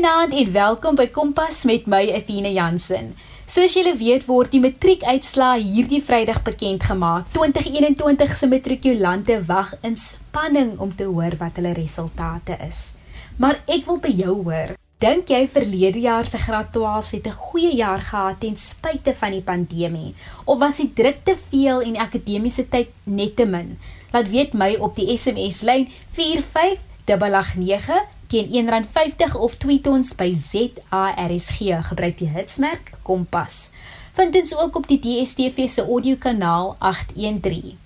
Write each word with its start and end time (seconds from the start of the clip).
Goeienaand 0.00 0.32
en 0.32 0.52
welkom 0.52 0.96
by 0.96 1.10
Kompas 1.12 1.66
met 1.68 1.84
my 1.84 2.08
Athena 2.16 2.48
Jansen. 2.48 3.10
Soos 3.44 3.74
julle 3.76 3.92
weet 4.00 4.22
word 4.24 4.48
die 4.48 4.60
matriekuitslae 4.64 5.60
hierdie 5.60 6.00
Vrydag 6.00 6.38
bekend 6.46 6.86
gemaak. 6.88 7.26
2021 7.36 8.32
se 8.32 8.46
matrikulante 8.48 9.36
wag 9.44 9.74
in 9.84 10.00
spanning 10.00 10.78
om 10.80 10.88
te 10.88 11.04
hoor 11.04 11.36
wat 11.36 11.60
hulle 11.60 11.76
resultate 11.76 12.56
is. 12.64 12.96
Maar 13.36 13.60
ek 13.68 13.84
wil 13.90 14.00
by 14.00 14.12
jou 14.22 14.38
hoor. 14.38 14.72
Dink 15.04 15.28
jy 15.28 15.42
verlede 15.52 16.00
jaar 16.00 16.24
se 16.24 16.40
graad 16.40 16.72
12 16.72 17.10
het 17.18 17.28
'n 17.28 17.36
goeie 17.36 17.76
jaar 17.76 18.00
gehad 18.00 18.40
ten 18.40 18.56
spyte 18.56 19.12
van 19.12 19.36
die 19.36 19.44
pandemie 19.44 20.14
of 20.46 20.58
was 20.58 20.76
die 20.76 20.92
druk 20.94 21.24
te 21.24 21.36
veel 21.50 21.82
en 21.82 22.00
akademiese 22.00 22.68
tyd 22.68 22.88
net 23.04 23.36
te 23.36 23.44
min? 23.44 23.76
Laat 24.12 24.30
weet 24.30 24.54
my 24.54 24.76
op 24.80 24.96
die 24.96 25.18
SMS 25.18 25.60
lyn 25.60 25.88
4589 26.16 28.19
teen 28.30 28.46
R1.50 28.62 29.34
of 29.34 29.56
tweet 29.58 29.88
ons 29.90 30.14
by 30.14 30.30
ZARSG 30.38 31.74
gebruik 31.90 32.20
die 32.20 32.30
hitsmerk 32.30 32.92
Kompas. 33.02 33.70
Vind 34.14 34.36
ons 34.38 34.52
ook 34.54 34.76
op 34.78 34.86
die 34.90 35.00
DSTV 35.02 35.66
se 35.66 35.82
audiokanaal 35.82 36.76
813. 36.78 37.78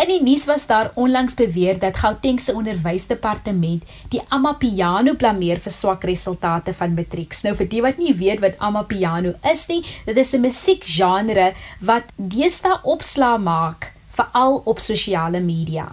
In 0.00 0.08
die 0.08 0.22
nuus 0.24 0.46
was 0.48 0.64
daar 0.66 0.90
onlangs 0.96 1.34
beweer 1.36 1.76
dat 1.78 1.98
Gauteng 2.00 2.40
se 2.40 2.54
onderwysdepartement 2.56 3.84
die 4.10 4.22
Amapiano 4.32 5.12
blameer 5.14 5.60
vir 5.60 5.74
swak 5.74 6.06
resultate 6.08 6.72
van 6.74 6.96
matrieks. 6.96 7.44
Nou 7.44 7.52
vir 7.58 7.68
die 7.68 7.82
wat 7.84 8.00
nie 8.00 8.14
weet 8.16 8.40
wat 8.40 8.56
Amapiano 8.64 9.34
is 9.52 9.66
nie, 9.68 9.82
dit 10.08 10.16
is 10.16 10.32
'n 10.32 10.40
musiekgenre 10.40 11.52
wat 11.80 12.08
deesdae 12.16 12.80
opslaa 12.82 13.36
maak, 13.36 13.92
veral 14.16 14.62
op 14.64 14.78
sosiale 14.78 15.40
media. 15.40 15.86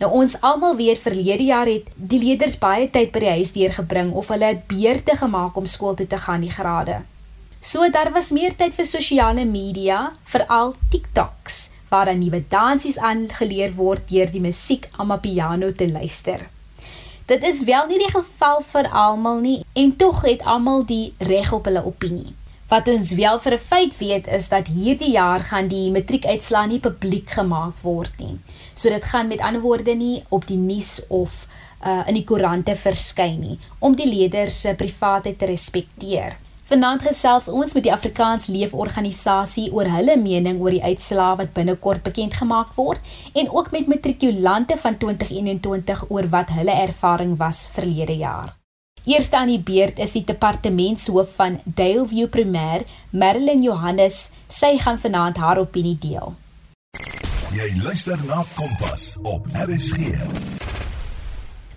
Nou 0.00 0.08
ons 0.16 0.38
almal 0.40 0.78
weet 0.78 0.98
verlede 0.98 1.44
jaar 1.44 1.68
het 1.68 1.90
die 1.94 2.18
leerders 2.22 2.56
baie 2.58 2.86
tyd 2.88 3.10
by 3.12 3.20
die 3.20 3.34
huis 3.40 3.52
deurgebring 3.52 4.14
of 4.16 4.30
hulle 4.32 4.54
het 4.54 4.62
beurte 4.70 5.16
gemaak 5.16 5.58
om 5.60 5.66
skool 5.68 5.94
toe 5.98 6.06
te 6.08 6.20
gaan 6.22 6.40
die 6.40 6.52
grade. 6.52 7.02
So 7.60 7.84
daar 7.92 8.08
was 8.14 8.30
meer 8.32 8.56
tyd 8.56 8.72
vir 8.72 8.88
sosiale 8.88 9.44
media, 9.44 10.12
veral 10.24 10.72
TikToks 10.88 11.68
waar 11.90 12.06
dan 12.06 12.22
nuwe 12.22 12.40
dansies 12.48 12.96
aangeleer 13.02 13.74
word 13.76 14.06
deur 14.08 14.30
die 14.30 14.40
musiek 14.40 14.86
Amapiano 14.96 15.72
te 15.74 15.90
luister. 15.90 16.46
Dit 17.26 17.44
is 17.44 17.64
wel 17.66 17.86
nie 17.90 17.98
die 18.00 18.10
geval 18.10 18.62
vir 18.72 18.88
almal 18.88 19.42
nie 19.42 19.58
en 19.74 19.96
tog 19.96 20.22
het 20.24 20.46
almal 20.48 20.86
die 20.86 21.12
reg 21.18 21.52
op 21.52 21.68
hulle 21.68 21.84
opinie. 21.84 22.32
Wat 22.70 22.88
ons 22.88 23.12
wel 23.18 23.38
vir 23.44 23.52
'n 23.54 23.66
feit 23.70 23.98
weet 23.98 24.26
is 24.26 24.48
dat 24.48 24.66
hierdie 24.66 25.12
jaar 25.12 25.40
gaan 25.40 25.68
die 25.68 25.90
matriekuitslae 25.90 26.66
nie 26.66 26.78
publiek 26.78 27.30
gemaak 27.30 27.74
word 27.82 28.12
nie. 28.18 28.38
So 28.80 28.88
dit 28.88 29.04
gaan 29.04 29.28
met 29.28 29.42
ander 29.44 29.60
woorde 29.60 29.92
nie 29.92 30.22
op 30.32 30.46
die 30.48 30.56
nuus 30.56 31.02
of 31.12 31.42
uh, 31.84 32.00
in 32.08 32.16
die 32.16 32.24
koerante 32.24 32.72
verskyn 32.80 33.40
nie 33.42 33.58
om 33.78 33.96
die 33.96 34.08
leerders 34.08 34.62
se 34.64 34.72
privaatheid 34.74 35.36
te 35.38 35.50
respekteer. 35.50 36.38
Vanaand 36.70 37.02
gesels 37.02 37.48
ons 37.50 37.74
met 37.76 37.84
die 37.84 37.92
Afrikaans 37.92 38.46
Leef 38.46 38.72
organisasie 38.72 39.66
oor 39.74 39.90
hulle 39.90 40.14
mening 40.16 40.62
oor 40.62 40.72
die 40.72 40.84
uitslae 40.86 41.36
wat 41.42 41.52
binnekort 41.52 42.04
bekend 42.06 42.38
gemaak 42.40 42.72
word 42.78 43.12
en 43.34 43.50
ook 43.52 43.68
met 43.74 43.90
matrikulante 43.90 44.78
van 44.80 44.96
2021 45.04 46.04
oor 46.08 46.30
wat 46.32 46.54
hulle 46.56 46.80
ervaring 46.86 47.36
was 47.42 47.66
verlede 47.74 48.16
jaar. 48.22 48.54
Eerste 49.04 49.36
aan 49.36 49.52
die 49.52 49.60
beurt 49.60 49.98
is 49.98 50.14
die 50.16 50.24
departementshoof 50.24 51.34
van 51.36 51.58
Daleview 51.64 52.28
Primêr, 52.32 52.86
Marilyn 53.10 53.64
Johannes. 53.66 54.30
Sy 54.48 54.78
gaan 54.78 55.00
vanaand 55.00 55.42
haar 55.42 55.60
opinie 55.60 55.98
deel. 56.00 56.36
Jy 57.50 57.66
luister 57.82 58.18
na 58.28 58.44
Kompas 58.54 59.16
op 59.26 59.46
RSG. 59.50 60.12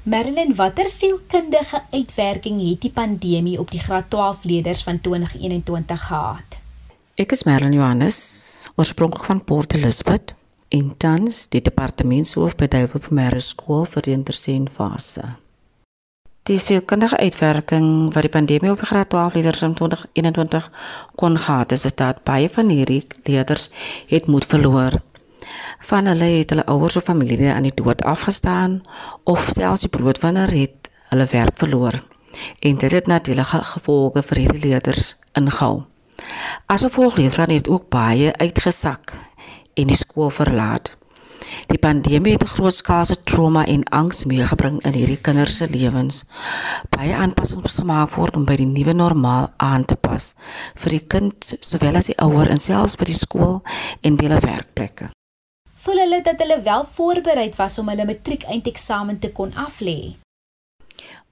Marilyn, 0.05 0.51
watter 0.53 0.85
sielkundige 0.85 1.79
uitwerking 1.89 2.59
het 2.61 2.83
die 2.85 2.91
pandemie 2.93 3.55
op 3.57 3.71
die 3.73 3.79
graad 3.81 4.11
12 4.13 4.43
leerders 4.45 4.83
van 4.85 4.99
2021 5.01 6.03
gehad? 6.05 6.59
Ek 7.17 7.33
is 7.33 7.41
Marilyn 7.49 7.73
Johannes, 7.73 8.17
oorspronklik 8.75 9.25
van 9.25 9.41
Port 9.43 9.73
Elizabeth, 9.73 10.35
en 10.69 10.91
tans 10.97 11.47
die 11.49 11.61
departementshoof 11.65 12.53
by 12.59 12.67
Duivel 12.69 13.01
Primêre 13.01 13.41
Skool 13.41 13.87
vir 13.95 14.05
die 14.05 14.13
interseen 14.13 14.67
fase. 14.69 15.23
Die 16.45 16.59
sielkundige 16.61 17.17
uitwerking 17.17 18.13
wat 18.13 18.27
die 18.27 18.33
pandemie 18.35 18.69
op 18.75 18.83
die 18.83 18.91
graad 18.91 19.09
12 19.09 19.39
leerders 19.39 19.65
in 19.65 19.73
2021 19.81 20.69
kon 21.17 21.41
gehad, 21.47 21.73
is 21.73 21.89
dat 21.97 22.21
baie 22.29 22.51
van 22.53 22.69
hierdie 22.69 23.01
leerders 23.25 23.71
het 24.13 24.29
moed 24.29 24.45
verloor 24.45 24.99
van 25.79 26.05
hulle 26.05 26.29
het 26.37 26.49
hulle 26.49 26.65
ouers 26.65 26.97
of 26.97 27.03
familielede 27.03 27.53
aan 27.53 27.67
die 27.67 27.75
dood 27.75 28.03
afgestaan 28.03 28.81
of 29.23 29.49
selfs 29.55 29.85
die 29.85 29.89
broodwinner 29.89 30.51
het 30.51 30.89
hulle 31.09 31.27
werk 31.31 31.57
verloor. 31.57 32.01
En 32.59 32.77
dit 32.77 32.91
het 32.91 33.07
natuurlik 33.07 33.47
gevolge 33.47 34.23
vir 34.23 34.37
hierdie 34.37 34.67
leerders 34.67 35.15
ingehou. 35.33 35.83
As 36.65 36.81
gevolg 36.81 37.15
hiervan 37.15 37.49
het 37.49 37.69
ook 37.69 37.89
baie 37.89 38.33
uitgesak 38.37 39.13
en 39.73 39.87
die 39.87 39.97
skool 39.97 40.29
verlaat. 40.29 40.91
Die 41.67 41.77
pandemie 41.77 42.33
het 42.33 42.43
'n 42.43 42.55
grootskaalse 42.55 43.23
trauma 43.23 43.65
en 43.65 43.83
angs 43.83 44.25
meegebring 44.25 44.83
in 44.85 44.93
hierdie 44.93 45.21
kinders 45.21 45.57
se 45.57 45.69
lewens. 45.69 46.23
Baie 46.89 47.15
aanpassings 47.15 47.77
gemaak 47.77 48.15
word 48.15 48.35
om 48.35 48.45
by 48.45 48.55
die 48.55 48.65
nuwe 48.65 48.93
normaal 48.93 49.53
aan 49.57 49.85
te 49.85 49.95
pas 49.95 50.33
vir 50.75 50.89
die 50.89 51.07
kind 51.07 51.55
sowel 51.59 51.95
as 51.95 52.05
die 52.05 52.17
ouer 52.17 52.49
en 52.49 52.59
selfs 52.59 52.95
by 52.95 53.05
die 53.05 53.21
skool 53.25 53.61
en 54.01 54.15
by 54.15 54.25
hulle 54.25 54.39
werkplekke 54.39 55.09
voel 55.83 55.99
hulle 55.99 56.21
dat 56.23 56.39
hulle 56.39 56.61
wel 56.63 56.85
voorbereid 56.95 57.55
was 57.59 57.77
om 57.81 57.89
hulle 57.91 58.05
matriek 58.07 58.45
eindeksamen 58.47 59.19
te 59.19 59.31
kon 59.35 59.51
aflê. 59.59 60.15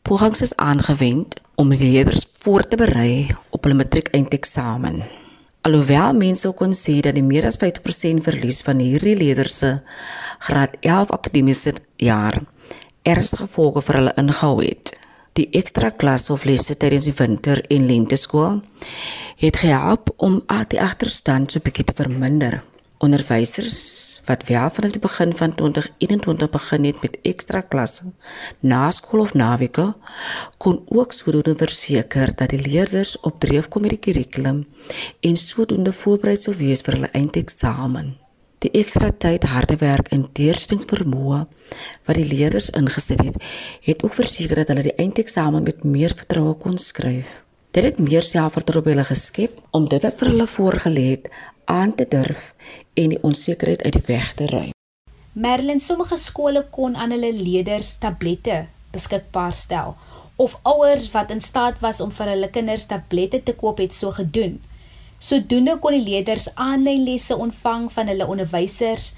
Pogings 0.01 0.41
is 0.41 0.55
aangewend 0.55 1.37
om 1.55 1.71
leerders 1.71 2.25
voor 2.43 2.67
te 2.67 2.75
berei 2.75 3.29
op 3.49 3.63
hulle 3.63 3.77
matriek 3.79 4.09
eindeksamen. 4.17 5.03
Alhoewel 5.61 6.17
mense 6.17 6.51
kon 6.57 6.73
sê 6.75 6.97
dat 7.05 7.15
die 7.15 7.23
meer 7.23 7.45
as 7.47 7.59
50% 7.61 8.25
verlies 8.25 8.63
van 8.67 8.81
hierdie 8.83 9.15
leerders 9.15 9.59
se 9.61 9.69
graad 10.47 10.75
11 10.81 11.13
akademiese 11.15 11.75
jaar 12.01 12.41
ernstige 13.07 13.45
gevolge 13.45 13.85
vir 13.85 13.99
hulle 14.01 14.15
ingehou 14.19 14.57
het. 14.65 14.91
Die 15.39 15.47
ekstra 15.55 15.93
klas 15.95 16.27
of 16.33 16.43
lesse 16.49 16.75
tydens 16.75 17.07
die 17.07 17.15
winter 17.15 17.61
en 17.69 17.87
lente 17.87 18.19
skool 18.19 18.59
het 19.39 19.61
gehelp 19.63 20.11
om 20.17 20.41
die 20.73 20.81
agterstand 20.81 21.53
so 21.53 21.63
bietjie 21.63 21.87
te 21.87 21.95
verminder 21.95 22.59
onderwysers 23.01 24.10
wat 24.25 24.45
wel 24.47 24.69
vanaf 24.69 24.91
die 24.91 25.01
begin 25.01 25.35
van 25.35 25.55
2021 25.55 26.49
begin 26.49 26.85
het 26.85 27.01
met 27.01 27.17
ekstra 27.21 27.61
klasse 27.61 28.03
na 28.59 28.91
skool 28.91 29.25
of 29.25 29.33
naweke 29.33 29.93
kon 30.57 30.81
ook 30.87 31.11
sodoende 31.11 31.55
verseker 31.57 32.35
dat 32.35 32.49
die 32.49 32.61
leerders 32.61 33.19
op 33.19 33.39
dreef 33.39 33.67
kom 33.67 33.81
met 33.81 33.95
die 33.95 34.03
kurrikulum 34.07 34.65
en 35.19 35.35
sodoende 35.35 35.93
voorberei 35.93 36.37
sou 36.37 36.55
wees 36.55 36.81
vir 36.85 36.99
hulle 36.99 37.13
eindeksamen. 37.17 38.17
Die 38.61 38.69
ekstra 38.77 39.09
tyd 39.17 39.47
harde 39.49 39.75
werk 39.81 40.11
en 40.13 40.27
deurstingsvermoë 40.37 41.39
wat 42.05 42.17
die 42.17 42.27
leerders 42.29 42.69
ingesit 42.77 43.23
het, 43.25 43.39
het 43.81 44.03
ook 44.05 44.13
verseker 44.13 44.61
dat 44.61 44.73
hulle 44.73 44.85
die 44.85 44.99
eindeksamen 45.01 45.65
met 45.65 45.81
meer 45.83 46.13
vertroue 46.17 46.53
kon 46.61 46.77
skryf. 46.77 47.39
Dit 47.73 47.87
het 47.87 48.01
meer 48.03 48.21
selfvertroue 48.21 48.83
by 48.85 48.93
hulle 48.93 49.07
geskep 49.07 49.63
om 49.71 49.87
dit 49.89 50.03
wat 50.05 50.19
vir 50.19 50.29
hulle 50.33 50.47
voorgelê 50.53 51.05
het 51.15 51.31
aan 51.71 51.95
te 51.95 52.05
durf 52.09 52.51
en 52.93 53.15
die 53.15 53.21
onsekerheid 53.23 53.83
uit 53.83 53.97
die 53.97 54.07
weg 54.07 54.33
te 54.33 54.45
ruim. 54.51 54.75
Merlin, 55.33 55.79
sommige 55.79 56.17
skole 56.19 56.65
kon 56.75 56.95
aan 56.95 57.13
hulle 57.15 57.31
leerders 57.33 57.95
tablette 58.03 58.65
beskikbaar 58.91 59.53
stel 59.55 59.95
of 60.35 60.57
ouers 60.67 61.07
wat 61.11 61.31
in 61.31 61.41
staat 61.41 61.79
was 61.79 62.01
om 62.01 62.11
vir 62.11 62.33
hulle 62.33 62.49
kinders 62.49 62.87
tablette 62.89 63.43
te 63.47 63.55
koop 63.55 63.79
het 63.83 63.93
so 63.93 64.11
gedoen. 64.11 64.59
Sodoende 65.21 65.77
kon 65.79 65.93
die 65.93 66.03
leerders 66.03 66.47
aanlyn 66.55 67.03
lesse 67.05 67.37
ontvang 67.37 67.91
van 67.93 68.09
hulle 68.09 68.27
onderwysers. 68.27 69.11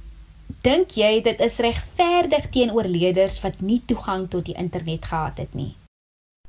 Dink 0.67 0.97
jy 0.99 1.21
dit 1.23 1.39
is 1.41 1.61
regverdig 1.63 2.49
teenoor 2.51 2.89
leerders 2.91 3.39
wat 3.45 3.63
nie 3.63 3.79
toegang 3.87 4.27
tot 4.29 4.45
die 4.49 4.57
internet 4.59 5.07
gehad 5.07 5.39
het 5.39 5.55
nie? 5.55 5.71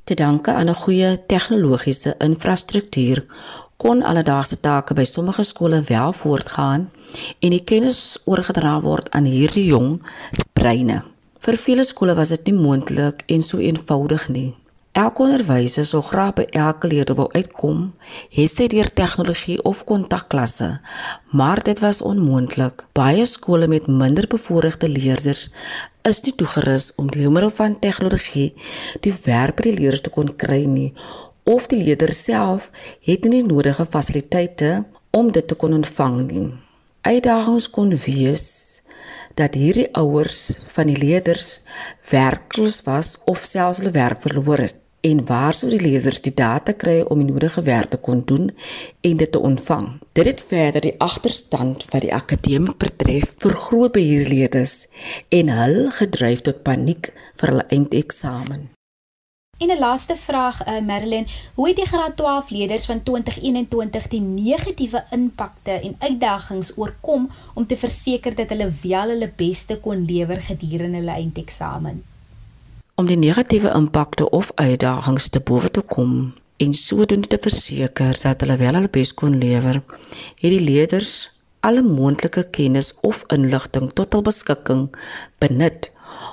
Te 0.04 0.14
danke 0.14 0.52
aan 0.52 0.68
'n 0.68 0.82
goeie 0.84 1.26
tegnologiese 1.26 2.14
infrastruktuur 2.18 3.24
kon 3.76 4.02
alledaagse 4.02 4.60
take 4.60 4.94
by 4.94 5.04
sommige 5.04 5.42
skole 5.42 5.82
wel 5.88 6.12
voortgaan 6.12 6.90
en 7.40 7.50
die 7.50 7.64
kennis 7.64 8.18
oorgedra 8.24 8.80
word 8.80 9.10
aan 9.10 9.26
hierdie 9.28 9.66
jong 9.66 9.98
breine. 10.52 11.02
Vir 11.44 11.56
vele 11.60 11.84
skole 11.84 12.14
was 12.14 12.30
dit 12.32 12.46
nie 12.48 12.58
moontlik 12.58 13.24
en 13.26 13.42
so 13.42 13.58
eenvoudig 13.58 14.28
nie. 14.28 14.50
Elke 14.94 15.24
onderwyser 15.24 15.84
sou 15.84 16.00
graag 16.06 16.36
by 16.38 16.44
elke 16.54 16.86
leerder 16.86 17.16
wou 17.18 17.26
uitkom, 17.34 17.88
het 18.30 18.52
sy 18.52 18.68
deur 18.70 18.92
tegnologie 18.94 19.56
of 19.66 19.80
kontakklasse, 19.88 20.68
maar 21.34 21.58
dit 21.66 21.82
was 21.82 21.98
onmoontlik. 22.06 22.86
Baie 22.94 23.26
skole 23.26 23.66
met 23.66 23.90
minder 23.90 24.28
bevoorregte 24.30 24.88
leerders 24.88 25.48
is 26.06 26.22
nie 26.22 26.34
toegerus 26.38 26.92
om 27.00 27.10
deur 27.10 27.32
middel 27.32 27.50
van 27.58 27.78
tegnologie 27.82 28.52
die 29.02 29.14
werk 29.24 29.58
by 29.58 29.70
die 29.70 29.78
leerders 29.80 30.04
te 30.06 30.12
kon 30.14 30.30
kry 30.38 30.62
nie 30.68 30.92
of 31.44 31.66
die 31.72 31.82
leerder 31.84 32.12
self 32.12 32.70
het 33.04 33.24
nie 33.24 33.40
die 33.40 33.46
nodige 33.46 33.86
fasiliteite 33.86 34.84
om 35.14 35.32
dit 35.32 35.46
te 35.48 35.54
kon 35.54 35.76
ontvang 35.76 36.20
nie. 36.30 36.46
Uitdagings 37.04 37.70
kon 37.70 37.92
wees 38.06 38.46
dat 39.34 39.54
hierdie 39.58 39.90
ouers 39.98 40.54
van 40.76 40.88
die 40.90 40.98
leerders 40.98 41.60
werkloos 42.10 42.80
was 42.86 43.16
of 43.30 43.44
selfs 43.44 43.82
hulle 43.82 43.94
werk 43.94 44.20
verloor 44.24 44.66
het. 44.66 44.80
en 45.04 45.20
waar 45.28 45.52
sou 45.52 45.68
die 45.68 45.82
leerders 45.82 46.22
die 46.24 46.32
data 46.32 46.72
kry 46.72 47.02
om 47.12 47.20
die 47.20 47.28
nodige 47.28 47.62
werk 47.66 47.92
te 47.92 48.00
kon 48.06 48.22
doen 48.24 48.48
en 49.04 49.18
dit 49.20 49.32
te 49.32 49.40
ontvang. 49.50 49.88
Dit 50.16 50.30
het 50.30 50.44
verder 50.48 50.86
die 50.86 50.94
agterstand 51.06 51.84
wat 51.92 52.06
die 52.06 52.14
akademie 52.14 52.76
betref 52.80 53.34
vergroot 53.44 53.92
by 53.96 54.04
hierdie 54.04 54.32
leerders 54.38 54.86
en 55.28 55.52
hul 55.52 55.76
gedryf 55.98 56.46
tot 56.48 56.64
paniek 56.64 57.12
vir 57.40 57.52
hulle 57.52 57.68
eindeksamen. 57.76 58.73
En 59.58 59.70
'n 59.70 59.78
laaste 59.78 60.16
vraag, 60.16 60.66
uh, 60.66 60.80
Marilyn, 60.80 61.26
hoe 61.54 61.68
het 61.68 61.76
die 61.76 61.86
graad 61.86 62.16
12 62.16 62.50
leerders 62.50 62.86
van 62.86 63.02
2021 63.02 64.08
die 64.08 64.20
negatiewe 64.20 65.04
impakte 65.10 65.70
en 65.70 65.96
uitdagings 65.98 66.72
oorkom 66.76 67.30
om 67.54 67.66
te 67.66 67.76
verseker 67.76 68.34
dat 68.34 68.48
hulle 68.48 68.72
wel 68.82 69.08
hulle 69.08 69.32
beste 69.36 69.78
kon 69.78 70.04
lewer 70.04 70.42
gedurende 70.42 70.96
hulle 70.96 71.10
eindeksamen? 71.10 72.02
Om 72.94 73.06
die 73.06 73.16
negatiewe 73.16 73.70
impakte 73.74 74.30
of 74.30 74.50
uitdagings 74.54 75.28
te 75.28 75.40
bowe 75.40 75.70
te 75.70 75.80
kom 75.80 76.34
en 76.56 76.72
sodoende 76.72 77.26
te 77.26 77.38
verseker 77.40 78.18
dat 78.22 78.40
hulle 78.40 78.56
wel 78.56 78.74
hulle 78.74 78.88
bes 78.88 79.14
kon 79.14 79.38
lewer, 79.38 79.82
het 80.40 80.50
die 80.50 80.60
leerders 80.60 81.30
alle 81.60 81.82
moontlike 81.82 82.50
kennis 82.50 82.92
of 83.00 83.24
inligting 83.26 83.92
tot 83.92 84.12
hul 84.12 84.22
beskikking 84.22 84.88
benut 85.38 85.90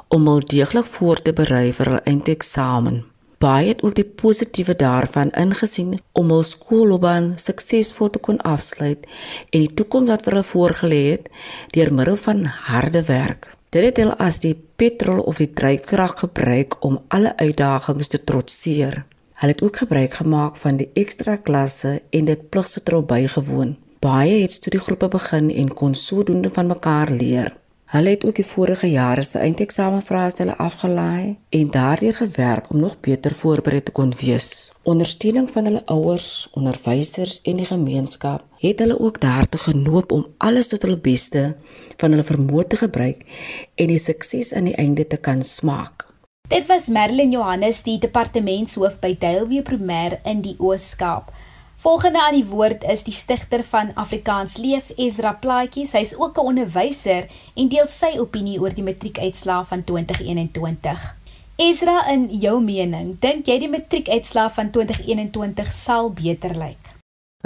om 0.08 0.28
hul 0.28 0.44
deeglik 0.44 0.86
voor 0.86 1.22
te 1.22 1.34
berei 1.34 1.72
vir 1.74 1.94
hul 1.94 2.04
eindeksamen. 2.04 3.11
Baie 3.42 3.72
het 3.72 3.80
ook 3.82 3.96
die 3.98 4.06
positiewe 4.06 4.76
daarvan 4.78 5.32
ingesien 5.34 5.96
om 6.14 6.30
hul 6.30 6.44
skoolloopbaan 6.46 7.32
suksesvol 7.42 8.12
te 8.14 8.20
kon 8.22 8.38
afsluit 8.46 9.08
en 9.50 9.64
die 9.64 9.72
toekoms 9.80 10.12
wat 10.14 10.28
vir 10.28 10.36
hulle 10.36 10.50
voorgelê 10.50 11.00
het 11.06 11.32
deur 11.74 11.90
middel 11.98 12.20
van 12.22 12.44
harde 12.68 13.02
werk. 13.08 13.48
Dit 13.74 13.88
het 13.88 14.02
hulle 14.04 14.18
as 14.22 14.38
die 14.44 14.54
petrol 14.54 15.24
of 15.32 15.42
die 15.42 15.50
dryfkrag 15.58 16.14
gebruik 16.20 16.78
om 16.86 17.00
alle 17.08 17.32
uitdagings 17.40 18.12
te 18.14 18.22
trotseer. 18.22 19.00
Hulle 19.42 19.56
het 19.56 19.64
ook 19.66 19.82
gebruik 19.86 20.20
gemaak 20.22 20.62
van 20.62 20.78
die 20.78 20.92
ekstra 20.94 21.40
klasse 21.42 21.96
en 22.10 22.30
dit 22.30 22.50
pligsgetrou 22.54 23.02
bygewoon. 23.02 23.74
Baie 24.06 24.42
het 24.44 24.60
studiegroepe 24.60 25.10
begin 25.18 25.50
en 25.50 25.74
kon 25.74 25.98
sodoende 25.98 26.54
van 26.54 26.70
mekaar 26.76 27.10
leer. 27.10 27.61
Hulle 27.92 28.10
het 28.10 28.26
ook 28.26 28.36
die 28.36 28.46
vorige 28.46 28.88
jare 28.88 29.22
se 29.22 29.40
eindeksamenvraestelle 29.44 30.54
afgelaai 30.58 31.38
en 31.50 31.72
daardeur 31.72 32.14
gewerk 32.14 32.70
om 32.70 32.80
nog 32.80 33.00
beter 33.00 33.36
voorberei 33.36 33.84
te 33.84 33.92
kon 33.92 34.14
wees. 34.20 34.72
Ondersteuning 34.84 35.50
van 35.52 35.66
hulle 35.68 35.82
ouers, 35.86 36.48
onderwysers 36.52 37.42
en 37.42 37.60
die 37.60 37.66
gemeenskap 37.66 38.46
het 38.64 38.80
hulle 38.80 39.00
ook 39.00 39.20
daartoe 39.20 39.60
genoop 39.60 40.12
om 40.12 40.26
alles 40.38 40.72
tot 40.72 40.88
hulle 40.88 41.00
beste 41.00 41.56
van 41.98 42.16
hulle 42.16 42.24
vermoë 42.24 42.68
te 42.68 42.80
gebruik 42.80 43.28
en 43.76 43.92
die 43.92 44.00
sukses 44.00 44.54
aan 44.54 44.72
die 44.72 44.80
einde 44.80 45.08
te 45.08 45.18
kan 45.18 45.44
smaak. 45.44 46.08
Dit 46.48 46.72
was 46.72 46.88
Merlin 46.88 47.32
Johannes, 47.32 47.84
die 47.84 48.00
departementshoof 48.00 49.02
by 49.04 49.18
Daleview 49.20 49.68
Primêr 49.68 50.22
in 50.24 50.40
die 50.48 50.56
Oos-Kaap. 50.60 51.34
Volgende 51.82 52.22
aan 52.22 52.36
die 52.38 52.46
woord 52.46 52.84
is 52.86 53.02
die 53.08 53.14
stigter 53.14 53.64
van 53.66 53.88
Afrikaans 53.98 54.60
Leef, 54.62 54.92
Ezra 55.02 55.32
Plaatjies. 55.34 55.96
Hy's 55.98 56.12
ook 56.14 56.38
'n 56.38 56.46
onderwyser 56.52 57.26
en 57.56 57.72
deel 57.74 57.88
sy 57.88 58.20
opinie 58.22 58.60
oor 58.62 58.74
die 58.74 58.84
matriekuitslae 58.84 59.66
van 59.66 59.84
2021. 59.84 61.18
Ezra, 61.56 62.06
in 62.08 62.30
jou 62.30 62.62
mening, 62.62 63.20
dink 63.20 63.46
jy 63.46 63.58
die 63.60 63.70
matriekuitslae 63.70 64.50
van 64.50 64.70
2021 64.70 65.74
sal 65.74 66.14
beter 66.14 66.54
lyk? 66.54 66.91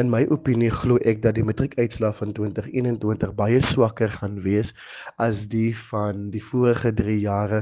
In 0.01 0.09
my 0.11 0.25
opinie 0.27 0.71
glo 0.75 0.97
ek 1.09 1.21
dat 1.23 1.37
die 1.37 1.43
matriekuitslae 1.47 2.11
van 2.17 2.33
2021 2.35 3.31
baie 3.37 3.61
swakker 3.63 4.11
gaan 4.17 4.41
wees 4.43 4.73
as 5.25 5.45
die 5.53 5.69
van 5.85 6.25
die 6.33 6.43
vorige 6.43 6.91
3 6.99 7.15
jare. 7.21 7.61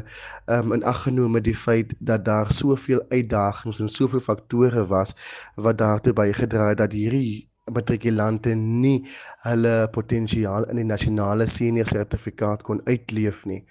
Um 0.57 0.74
in 0.74 0.85
aggenome 0.94 1.44
die 1.45 1.56
feit 1.65 1.94
dat 2.00 2.25
daar 2.25 2.50
soveel 2.51 3.06
uitdagings 3.13 3.80
en 3.85 3.95
soveel 4.00 4.25
faktore 4.31 4.88
was 4.89 5.13
wat 5.56 5.77
daartoe 5.77 6.18
bygedra 6.18 6.71
het 6.74 6.81
dat 6.81 6.97
hierdie 6.97 7.52
matrikulante 7.71 8.56
nie 8.56 9.06
hulle 9.45 9.88
potensiaal 9.95 10.65
in 10.71 10.77
die 10.81 10.88
nasionale 10.88 11.45
senior 11.48 11.88
sertifikaat 11.88 12.63
kon 12.68 12.81
uitleef 12.89 13.45
nie. 13.48 13.62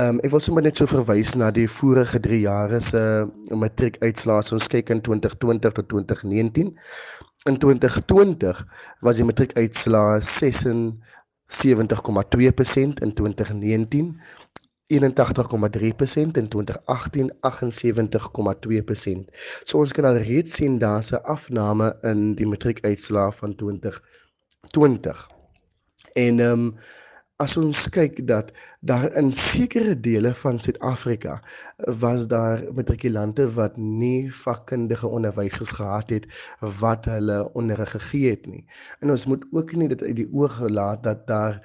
Um 0.00 0.20
ek 0.24 0.32
wil 0.32 0.42
sommer 0.44 0.64
net 0.64 0.80
so 0.80 0.86
verwys 0.88 1.34
na 1.36 1.50
die 1.52 1.68
vorige 1.68 2.18
3 2.24 2.40
jare 2.46 2.80
se 2.80 3.02
matriekuitslae. 3.50 4.42
Ons 4.56 4.70
kyk 4.72 4.88
in 4.94 5.00
2020 5.04 5.76
tot 5.76 5.86
2019 5.92 6.72
in 7.44 7.60
2020 7.60 8.64
was 9.00 9.16
die 9.16 9.24
matriekuitslae 9.28 10.20
76,2% 10.24 13.02
in 13.04 13.14
2019 13.14 14.20
81,3% 15.00 16.36
in 16.36 16.48
2018 16.48 17.32
78,2%. 17.42 19.30
So 19.64 19.78
ons 19.78 19.92
kan 19.92 20.04
al 20.04 20.16
reeds 20.16 20.52
sien 20.58 20.78
daar's 20.78 21.12
'n 21.12 21.22
afname 21.22 21.96
in 22.02 22.34
die 22.34 22.46
matriekuitslae 22.46 23.32
van 23.32 23.54
2020. 23.54 25.28
En 26.12 26.40
ehm 26.40 26.50
um, 26.50 26.76
as 27.42 27.56
ons 27.58 27.88
kyk 27.90 28.20
dat 28.28 28.52
daar 28.86 29.08
in 29.18 29.32
sekere 29.34 29.94
dele 29.98 30.30
van 30.38 30.60
Suid-Afrika 30.62 31.40
was 32.02 32.28
daar 32.30 32.62
matrikulante 32.76 33.48
wat 33.56 33.76
nie 33.76 34.30
vakkundige 34.30 35.08
onderwysers 35.08 35.72
gehad 35.74 36.14
het 36.14 36.28
wat 36.80 37.08
hulle 37.10 37.40
onderrig 37.58 37.90
gegee 37.90 38.30
het 38.36 38.46
nie. 38.46 38.62
En 39.00 39.10
ons 39.10 39.26
moet 39.26 39.42
ook 39.50 39.74
nie 39.74 39.88
dit 39.90 40.02
uit 40.02 40.16
die 40.22 40.28
oog 40.30 40.60
laat 40.68 41.02
dat 41.02 41.26
daar 41.26 41.58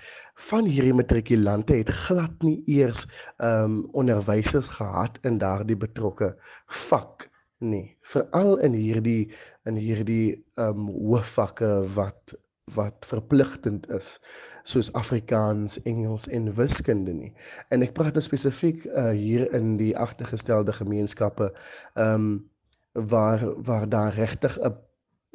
van 0.49 0.65
hierdie 0.65 0.93
matrikulante 0.93 1.77
het 1.77 1.93
glad 2.07 2.33
nie 2.41 2.63
eers 2.65 3.05
ehm 3.37 3.63
um, 3.69 3.79
onderwysers 3.91 4.73
gehad 4.79 5.21
in 5.21 5.37
daardie 5.37 5.77
betrokke 5.77 6.33
vak 6.65 7.29
nie. 7.59 7.97
Veral 8.01 8.57
in 8.57 8.73
hierdie 8.73 9.31
in 9.69 9.77
hierdie 9.77 10.45
ehm 10.55 10.87
um, 10.87 10.93
hoofvakke 11.13 11.83
wat 11.93 12.39
wat 12.73 13.05
verpligtend 13.09 13.89
is 13.89 14.17
soos 14.69 14.91
Afrikaans, 14.93 15.79
Engels 15.89 16.27
en 16.27 16.51
wiskunde 16.55 17.13
nie. 17.13 17.31
En 17.73 17.81
ek 17.85 17.95
praat 17.97 18.17
nou 18.17 18.23
spesifiek 18.23 18.85
uh, 18.85 19.09
hier 19.17 19.47
in 19.57 19.77
die 19.81 19.95
agtergestelde 19.97 20.75
gemeenskappe 20.77 21.51
ehm 21.95 22.13
um, 22.13 22.31
waar 23.09 23.43
waar 23.63 23.85
daar 23.89 24.13
regtig 24.17 24.57
'n 24.59 24.73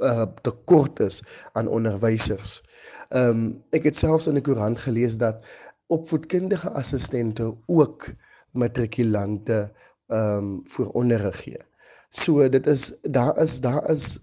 uh, 0.03 0.27
tekort 0.43 1.01
is 1.01 1.23
aan 1.53 1.69
onderwysers. 1.69 2.63
Ehm 3.09 3.29
um, 3.29 3.63
ek 3.71 3.87
het 3.91 3.97
selfs 3.97 4.27
in 4.27 4.39
die 4.39 4.43
koerant 4.43 4.79
gelees 4.79 5.17
dat 5.19 5.45
opvoedkundige 5.87 6.71
assistente 6.71 7.55
ook 7.67 8.11
matrikulante 8.51 9.71
ehm 10.07 10.39
um, 10.39 10.63
vir 10.77 10.91
onderrig 10.91 11.43
gee. 11.43 11.63
So 12.11 12.49
dit 12.49 12.67
is 12.67 12.93
daar 13.03 13.39
is 13.39 13.61
daar 13.61 13.91
is 13.91 14.19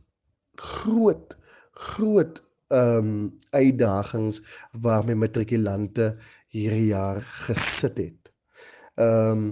groot 0.56 1.38
groot 1.72 2.44
ehm 2.72 2.98
um, 2.98 3.38
uitdagings 3.52 4.42
waarmee 4.72 5.16
matrikulante 5.16 6.16
hierdie 6.56 6.88
jaar 6.92 7.22
gesit 7.22 7.98
het. 7.98 8.32
Ehm 8.96 9.32
um, 9.32 9.50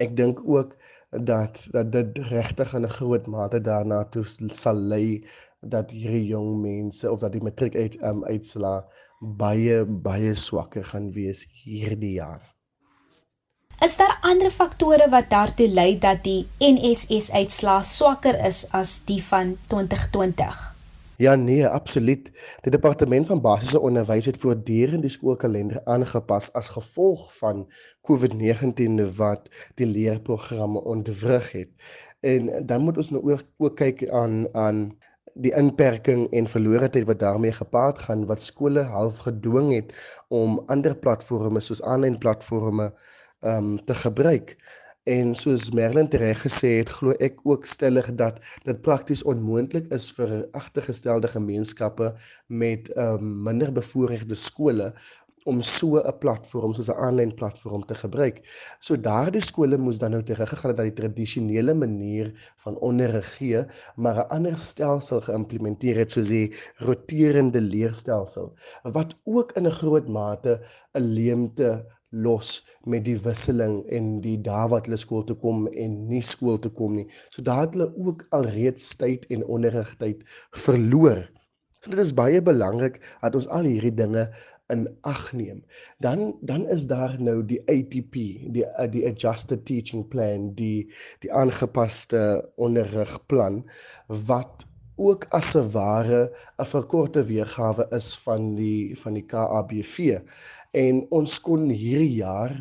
ek 0.00 0.16
dink 0.16 0.40
ook 0.44 0.76
dat 1.10 1.66
dat 1.70 1.92
dit 1.92 2.18
regtig 2.30 2.74
in 2.74 2.86
'n 2.86 2.96
groot 2.96 3.26
mate 3.26 3.60
daarna 3.60 4.04
toe 4.04 4.24
sal 4.48 4.80
lei 4.92 5.26
dat 5.60 5.90
hierdie 5.90 6.26
jong 6.26 6.60
mense 6.62 7.10
of 7.10 7.20
dat 7.20 7.32
die 7.32 7.42
matriek 7.42 7.76
uit 7.76 8.00
um, 8.02 8.24
uitslaa 8.24 8.84
baie 9.20 9.84
baie 9.84 10.34
swakker 10.34 10.84
gaan 10.84 11.12
wees 11.12 11.46
hierdie 11.64 12.12
jaar. 12.12 12.54
Is 13.84 13.96
daar 13.96 14.18
ander 14.22 14.50
faktore 14.50 15.08
wat 15.08 15.30
daartoe 15.30 15.68
lei 15.68 15.98
dat 15.98 16.24
die 16.24 16.48
NSS 16.58 17.30
uitslaa 17.32 17.80
swakker 17.82 18.36
is 18.46 18.66
as 18.72 19.04
die 19.04 19.22
van 19.22 19.56
2020? 19.66 20.79
Ja 21.20 21.34
nee, 21.34 21.66
absoluut. 21.68 22.30
Die 22.64 22.70
departement 22.72 23.26
van 23.26 23.40
basiese 23.44 23.80
onderwys 23.80 24.24
het 24.24 24.38
voortdurend 24.40 25.02
die 25.04 25.10
skoolkalender 25.12 25.82
aangepas 25.84 26.48
as 26.56 26.70
gevolg 26.72 27.26
van 27.36 27.66
COVID-19 28.08 29.02
wat 29.18 29.50
die 29.76 29.86
leerprogramme 29.86 30.80
ontwrig 30.80 31.50
het. 31.52 31.68
En 32.20 32.48
dan 32.66 32.80
moet 32.86 32.96
ons 32.96 33.10
nou 33.10 33.32
ook, 33.32 33.44
ook 33.56 33.76
kyk 33.76 34.06
aan 34.08 34.48
aan 34.54 34.80
die 35.34 35.52
inperking 35.52 36.24
en 36.32 36.48
verlore 36.48 36.88
tyd 36.88 37.04
wat 37.12 37.20
daarmee 37.20 37.52
gepaard 37.52 38.00
gaan 38.08 38.24
wat 38.26 38.42
skole 38.42 38.82
half 38.88 39.20
gedwing 39.28 39.74
het 39.74 39.92
om 40.28 40.62
ander 40.72 40.96
platforms 40.96 41.68
soos 41.68 41.82
aanlyn 41.82 42.18
platforms 42.18 42.96
um 43.44 43.76
te 43.84 43.94
gebruik. 43.94 44.56
En 45.08 45.34
soos 45.34 45.70
Merlin 45.72 46.08
reg 46.12 46.42
gesê 46.44 46.70
het, 46.78 46.90
glo 46.92 47.14
ek 47.24 47.38
ook 47.48 47.64
stellig 47.64 48.10
dat 48.20 48.40
dit 48.66 48.80
prakties 48.84 49.22
onmoontlik 49.24 49.86
is 49.96 50.10
vir 50.12 50.44
agtergestelde 50.52 51.28
gemeenskappe 51.32 52.10
met 52.46 52.90
um, 53.00 53.30
minder 53.46 53.72
bevoorregte 53.72 54.36
skole 54.36 54.90
om 55.48 55.62
so 55.62 55.96
'n 55.96 56.18
platform 56.20 56.74
soos 56.74 56.90
'n 56.92 57.00
aanlyn 57.06 57.34
platform 57.34 57.86
te 57.86 57.94
gebruik. 57.94 58.42
So 58.78 58.96
daardie 58.96 59.40
skole 59.40 59.78
moes 59.78 59.98
dan 59.98 60.10
nou 60.10 60.22
teruggegaan 60.22 60.70
het 60.70 60.78
na 60.78 60.84
die 60.90 61.00
tradisionele 61.00 61.74
manier 61.74 62.52
van 62.56 62.76
onderrig 62.76 63.36
gee, 63.36 63.64
maar 63.96 64.16
'n 64.16 64.28
ander 64.36 64.56
stelsel 64.58 65.20
geïmplementeer 65.20 65.96
het 65.96 66.12
soos 66.12 66.28
die 66.28 66.52
roterende 66.76 67.60
leerstelsel 67.60 68.52
wat 68.82 69.16
ook 69.24 69.52
in 69.56 69.66
'n 69.66 69.78
groot 69.80 70.08
mate 70.08 70.60
'n 70.94 71.00
leemte 71.00 71.86
los 72.10 72.66
met 72.84 73.04
die 73.06 73.16
wisseling 73.22 73.80
en 73.94 74.20
die 74.24 74.36
dae 74.42 74.68
wat 74.72 74.88
hulle 74.88 74.98
skool 75.00 75.24
toe 75.26 75.36
kom 75.42 75.66
en 75.70 75.96
nie 76.10 76.22
skool 76.26 76.58
toe 76.62 76.72
kom 76.74 76.96
nie. 76.98 77.06
So 77.30 77.42
daar 77.46 77.66
het 77.66 77.76
hulle 77.76 77.90
ook 77.96 78.26
alreeds 78.36 78.88
tyd 79.00 79.26
en 79.30 79.46
onderrigtyd 79.46 80.24
verloor. 80.66 81.26
So 81.80 81.92
dit 81.94 82.02
is 82.02 82.16
baie 82.16 82.40
belangrik 82.44 82.98
dat 83.22 83.36
ons 83.38 83.48
al 83.48 83.68
hierdie 83.70 83.94
dinge 83.94 84.28
in 84.70 84.86
ag 85.08 85.32
neem. 85.32 85.62
Dan 85.98 86.34
dan 86.46 86.66
is 86.68 86.86
daar 86.86 87.16
nou 87.18 87.40
die 87.46 87.60
ATP, 87.66 88.14
die 88.54 88.66
die 88.94 89.06
adjusted 89.08 89.64
teaching 89.66 90.06
plan, 90.08 90.50
die 90.54 90.90
die 91.24 91.32
aangepaste 91.32 92.50
onderrigplan 92.56 93.62
wat 94.06 94.66
ook 95.08 95.26
as 95.38 95.54
'n 95.56 95.70
ware 95.76 96.22
'n 96.60 96.68
verkorte 96.74 97.22
weergawe 97.32 97.84
is 97.98 98.08
van 98.24 98.54
die 98.54 98.96
van 99.02 99.14
die 99.18 99.26
KABV 99.32 100.20
en 100.84 101.06
ons 101.10 101.40
kon 101.40 101.68
hierdie 101.68 102.14
jaar 102.24 102.54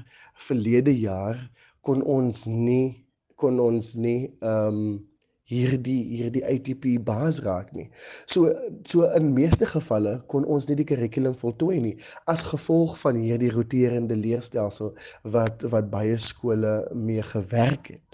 verlede 0.48 0.96
jaar 1.00 1.38
kon 1.81 2.01
ons 2.03 2.46
nie 2.46 3.05
kon 3.36 3.60
ons 3.60 3.93
nie 3.96 4.31
ehm 4.39 4.79
um, 4.79 5.10
hierdie 5.50 6.01
hierdie 6.13 6.43
ATP 6.46 6.84
baas 7.05 7.39
raak 7.46 7.72
nie. 7.74 7.88
So 8.29 8.51
so 8.86 9.08
in 9.17 9.31
meeste 9.34 9.65
gevalle 9.69 10.19
kon 10.31 10.46
ons 10.46 10.67
nie 10.69 10.77
die 10.81 10.88
kurrikulum 10.91 11.36
voltooi 11.41 11.79
nie 11.86 11.96
as 12.34 12.46
gevolg 12.51 12.98
van 13.01 13.17
hierdie 13.24 13.51
roterende 13.55 14.17
leerstelsel 14.19 14.93
wat 15.36 15.65
wat 15.74 15.89
baie 15.96 16.17
skole 16.29 16.75
mee 16.93 17.25
gewerk 17.34 17.93
het. 17.96 18.08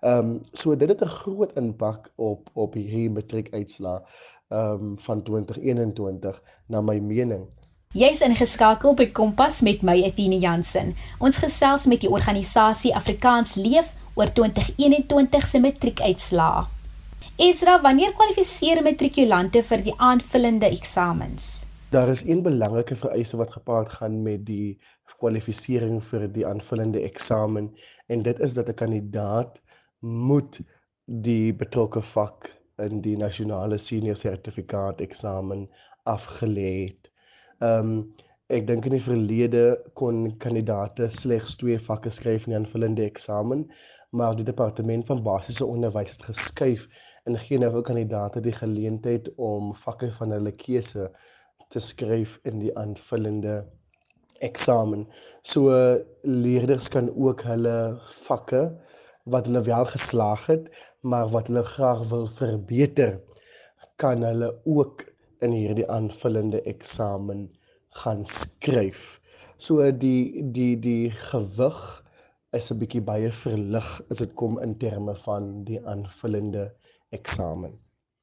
Ehm 0.00 0.18
um, 0.18 0.40
so 0.52 0.76
dit 0.76 0.88
het 0.88 1.02
'n 1.02 1.16
groot 1.20 1.52
impak 1.56 2.12
op 2.16 2.50
op 2.52 2.74
hierdie 2.74 3.10
matriekuitslaa 3.10 4.02
ehm 4.48 4.70
um, 4.70 4.98
van 4.98 5.22
2021 5.22 6.42
na 6.66 6.80
my 6.80 6.98
mening. 6.98 7.46
Jy's 7.94 8.20
ingeskakel 8.20 8.94
by 8.94 9.04
Kompas 9.14 9.60
met 9.62 9.82
my 9.82 10.02
Athena 10.02 10.36
Jansen. 10.36 10.94
Ons 11.18 11.38
gesels 11.38 11.86
met 11.86 12.00
die 12.00 12.10
organisasie 12.10 12.94
Afrikaans 12.94 13.54
Leef 13.54 13.92
oor 14.14 14.32
2021 14.32 15.46
se 15.46 15.60
matriekuitslaa. 15.60 16.68
Esra, 17.36 17.80
wanneer 17.80 18.12
kwalifiseer 18.18 18.82
matrikulante 18.82 19.62
vir 19.62 19.82
die 19.82 19.94
aanvullende 19.96 20.66
eksamens? 20.66 21.66
Daar 21.94 22.10
is 22.10 22.24
een 22.26 22.42
belangrike 22.42 22.96
vereiste 22.96 23.36
wat 23.36 23.54
gepaard 23.54 23.88
gaan 23.88 24.22
met 24.22 24.42
die 24.46 24.78
kwalifisering 25.18 26.02
vir 26.10 26.26
die 26.34 26.44
aanvullende 26.46 27.00
eksamen 27.06 27.70
en 28.10 28.22
dit 28.26 28.40
is 28.40 28.54
dat 28.58 28.68
'n 28.68 28.74
kandidaat 28.74 29.60
moet 30.04 30.60
die 31.04 31.52
betrokke 31.56 32.02
vak 32.02 32.50
in 32.82 33.00
die 33.04 33.16
nasionale 33.16 33.78
senior 33.78 34.16
sertifikaat 34.18 35.00
eksamen 35.04 35.66
afgelê 36.10 36.70
het. 36.84 37.10
Ehm 37.62 37.90
um, 37.96 37.98
ek 38.52 38.66
dink 38.68 38.84
in 38.84 38.92
die 38.92 39.00
verlede 39.00 39.62
kon 39.96 40.26
kandidate 40.38 41.06
slegs 41.10 41.54
twee 41.56 41.78
vakke 41.80 42.10
skryf 42.12 42.44
in 42.44 42.52
die 42.52 42.58
aanvullende 42.58 43.06
eksamen, 43.06 43.62
maar 44.12 44.36
die 44.36 44.44
departement 44.44 45.06
van 45.08 45.22
basiese 45.24 45.64
onderwys 45.64 46.12
het 46.12 46.26
geskuif 46.28 46.84
en 47.24 47.38
gee 47.40 47.58
nou 47.58 47.70
vir 47.78 47.86
kandidate 47.88 48.42
die 48.44 48.52
geleentheid 48.52 49.30
om 49.40 49.72
vakke 49.86 50.10
van 50.18 50.36
hulle 50.36 50.52
keuse 50.60 51.08
te 51.72 51.80
skryf 51.80 52.36
in 52.44 52.60
die 52.60 52.74
aanvullende 52.78 53.62
eksamen. 54.44 55.06
So 55.42 55.72
leerders 56.22 56.90
kan 56.92 57.08
ook 57.16 57.46
hulle 57.48 57.76
vakke 58.28 58.66
wat 59.24 59.46
hulle 59.48 59.62
wel 59.62 59.86
geslaag 59.86 60.46
het, 60.46 60.70
maar 61.00 61.28
wat 61.32 61.46
hulle 61.46 61.64
graag 61.64 62.08
wil 62.08 62.26
verbeter, 62.26 63.20
kan 63.96 64.22
hulle 64.22 64.50
ook 64.64 65.04
in 65.44 65.52
hierdie 65.52 65.88
aanvullende 65.90 66.62
eksamen 66.62 67.48
gaan 67.88 68.24
skryf. 68.24 69.20
So 69.56 69.90
die 69.92 70.50
die 70.52 70.78
die 70.78 71.10
gewig 71.10 71.80
is 72.52 72.70
'n 72.70 72.78
bietjie 72.78 73.02
baie 73.02 73.30
verlig 73.32 74.02
as 74.10 74.18
dit 74.18 74.34
kom 74.34 74.58
in 74.62 74.76
terme 74.78 75.14
van 75.14 75.64
die 75.64 75.80
aanvullende 75.86 76.72
eksamen. 77.10 77.78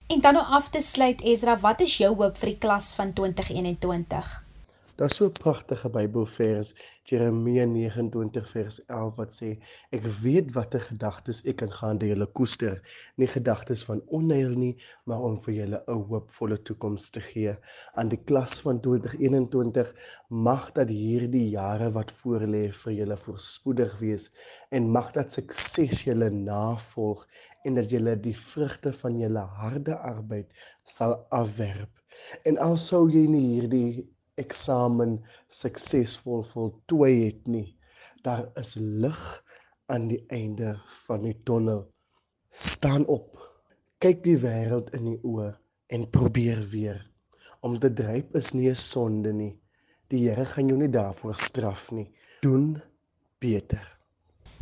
En 0.08 0.22
dan 0.22 0.34
nou 0.34 0.46
af 0.46 0.70
te 0.70 0.80
sluit 0.80 1.22
Ezra, 1.22 1.58
wat 1.60 1.82
is 1.82 1.98
jou 1.98 2.16
hoop 2.16 2.38
vir 2.38 2.50
die 2.50 2.58
klas 2.58 2.96
van 2.96 3.14
2021? 3.14 4.51
Daar's 5.00 5.16
so 5.16 5.26
'n 5.26 5.32
pragtige 5.32 5.90
Bybelvers, 5.90 6.76
Jeremia 7.04 7.66
29 7.66 8.50
vers 8.50 8.80
11 8.86 9.16
wat 9.16 9.32
sê: 9.34 9.50
Ek 9.90 10.04
weet 10.24 10.52
watter 10.54 10.82
gedagtes 10.82 11.40
ek 11.46 11.56
kan 11.62 11.72
gaan 11.72 11.98
deur 12.02 12.12
julle 12.12 12.28
koester, 12.40 12.82
nie 13.16 13.28
gedagtes 13.28 13.86
van 13.90 14.02
onheil 14.08 14.52
nie, 14.64 14.76
maar 15.06 15.24
om 15.30 15.38
vir 15.46 15.54
julle 15.54 15.80
'n 15.88 16.04
hoopvolle 16.10 16.60
toekoms 16.62 17.10
te 17.10 17.22
gee. 17.30 17.56
Aan 17.96 18.10
die 18.10 18.20
klas 18.20 18.60
van 18.68 18.82
2021 18.82 19.94
mag 20.28 20.72
dat 20.72 20.90
hierdie 20.90 21.50
jare 21.50 21.92
wat 21.92 22.12
voorlê 22.12 22.64
vir 22.84 22.94
julle 22.94 23.18
voorspoedig 23.18 24.00
wees 24.00 24.30
en 24.72 24.92
mag 24.92 25.12
dat 25.14 25.32
sukses 25.32 26.04
julle 26.04 26.30
navolg 26.30 27.28
en 27.64 27.76
dat 27.76 27.90
julle 27.90 28.20
die 28.20 28.38
vrugte 28.38 28.94
van 28.94 29.20
julle 29.20 29.46
harde 29.62 29.98
arbeid 29.98 30.48
sal 30.84 31.14
afwerp. 31.30 31.92
En 32.44 32.58
al 32.58 32.78
sou 32.78 33.08
jy 33.10 33.28
nie 33.28 33.48
hierdie 33.54 34.10
eksamen 34.42 35.20
suksesvol 35.62 36.44
voltooi 36.54 37.14
het 37.26 37.48
nie. 37.48 37.68
Daar 38.26 38.50
is 38.60 38.76
lig 38.80 39.22
aan 39.92 40.08
die 40.12 40.22
einde 40.28 40.76
van 41.06 41.24
die 41.28 41.38
tonnel. 41.48 41.86
Staan 42.50 43.06
op. 43.06 43.40
Kyk 44.02 44.24
die 44.26 44.38
wêreld 44.42 44.92
in 44.98 45.08
die 45.12 45.20
oë 45.24 45.52
en 45.94 46.10
probeer 46.10 46.62
weer. 46.72 47.02
Om 47.62 47.78
te 47.80 47.92
dryp 47.94 48.36
is 48.36 48.54
nie 48.54 48.70
'n 48.70 48.76
sonde 48.76 49.34
nie. 49.34 49.56
Die 50.10 50.28
Here 50.30 50.46
gaan 50.46 50.68
jou 50.68 50.78
nie 50.78 50.90
daarvoor 50.90 51.36
straf 51.36 51.92
nie. 51.92 52.10
Doen 52.42 52.82
beter. 53.40 53.98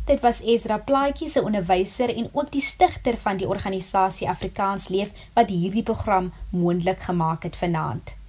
Dit 0.06 0.20
was 0.20 0.40
Ezra 0.42 0.78
Plaatjie 0.78 1.28
se 1.28 1.42
onderwyser 1.42 2.16
en 2.16 2.30
ook 2.32 2.52
die 2.52 2.60
stigter 2.60 3.16
van 3.16 3.36
die 3.36 3.48
organisasie 3.48 4.28
Afrikaans 4.28 4.88
Leef 4.88 5.12
wat 5.34 5.48
hierdie 5.48 5.82
program 5.82 6.32
moontlik 6.50 7.00
gemaak 7.00 7.42
het 7.42 7.56
vanaand. 7.56 8.19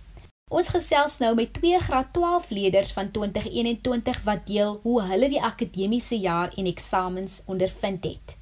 Ons 0.51 0.67
gesels 0.75 1.13
nou 1.23 1.29
met 1.39 1.53
twee 1.55 1.77
graad 1.79 2.09
12 2.11 2.49
leerders 2.51 2.89
van 2.91 3.07
2021 3.15 4.17
wat 4.27 4.41
deel 4.49 4.73
hoe 4.83 4.97
hulle 5.07 5.29
die 5.31 5.39
akademiese 5.39 6.17
jaar 6.19 6.51
en 6.59 6.65
eksamens 6.67 7.37
ondervind 7.47 8.03
het. 8.03 8.33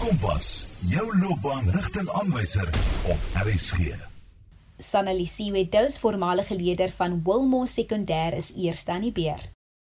Kompas, 0.00 0.52
jou 0.88 1.04
loopbaanrigtingaanwyser 1.18 2.70
op 3.12 3.26
RSG. 3.42 3.90
Sanalisiwe 4.80 5.66
Dous, 5.68 5.98
voormalige 6.00 6.56
leerder 6.56 6.88
van 6.96 7.20
Wilmore 7.26 7.68
Sekondêr 7.68 8.38
is 8.38 8.48
eers 8.56 8.86
aan 8.88 9.04
die 9.04 9.12
beurt. 9.12 9.52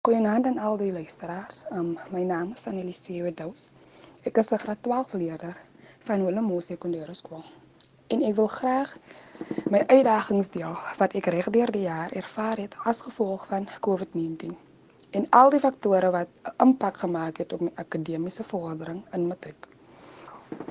Goeienaand 0.08 0.46
aan 0.50 0.58
al 0.58 0.80
die 0.80 0.90
luisteraars. 0.92 1.68
Um, 1.70 1.94
my 2.10 2.24
naam 2.26 2.50
is 2.58 2.66
Sanalisiwe 2.66 3.30
Dous. 3.34 3.70
Ek 4.26 4.42
is 4.42 4.50
'n 4.50 4.58
graad 4.58 4.82
12 4.82 5.12
leerder 5.12 5.54
van 5.98 6.26
Wilmore 6.26 6.62
Sekondêre 6.62 7.14
Skool 7.14 7.46
en 8.06 8.22
ek 8.22 8.34
wil 8.34 8.46
graag 8.46 8.96
my 9.70 9.82
uitdagings 9.86 10.50
deel 10.54 10.76
wat 10.98 11.16
ek 11.18 11.26
regdeur 11.34 11.70
die 11.74 11.86
jaar 11.88 12.12
ervaar 12.12 12.56
het 12.62 12.76
as 12.84 13.02
gevolg 13.06 13.46
van 13.50 13.68
COVID-19 13.86 14.54
en 15.10 15.26
al 15.30 15.50
die 15.50 15.60
faktore 15.60 16.10
wat 16.10 16.28
'n 16.44 16.54
impak 16.66 16.96
gemaak 17.04 17.36
het 17.42 17.52
op 17.52 17.60
my 17.60 17.72
akademiese 17.74 18.44
vordering 18.44 19.02
in 19.12 19.26
matriek. 19.26 19.66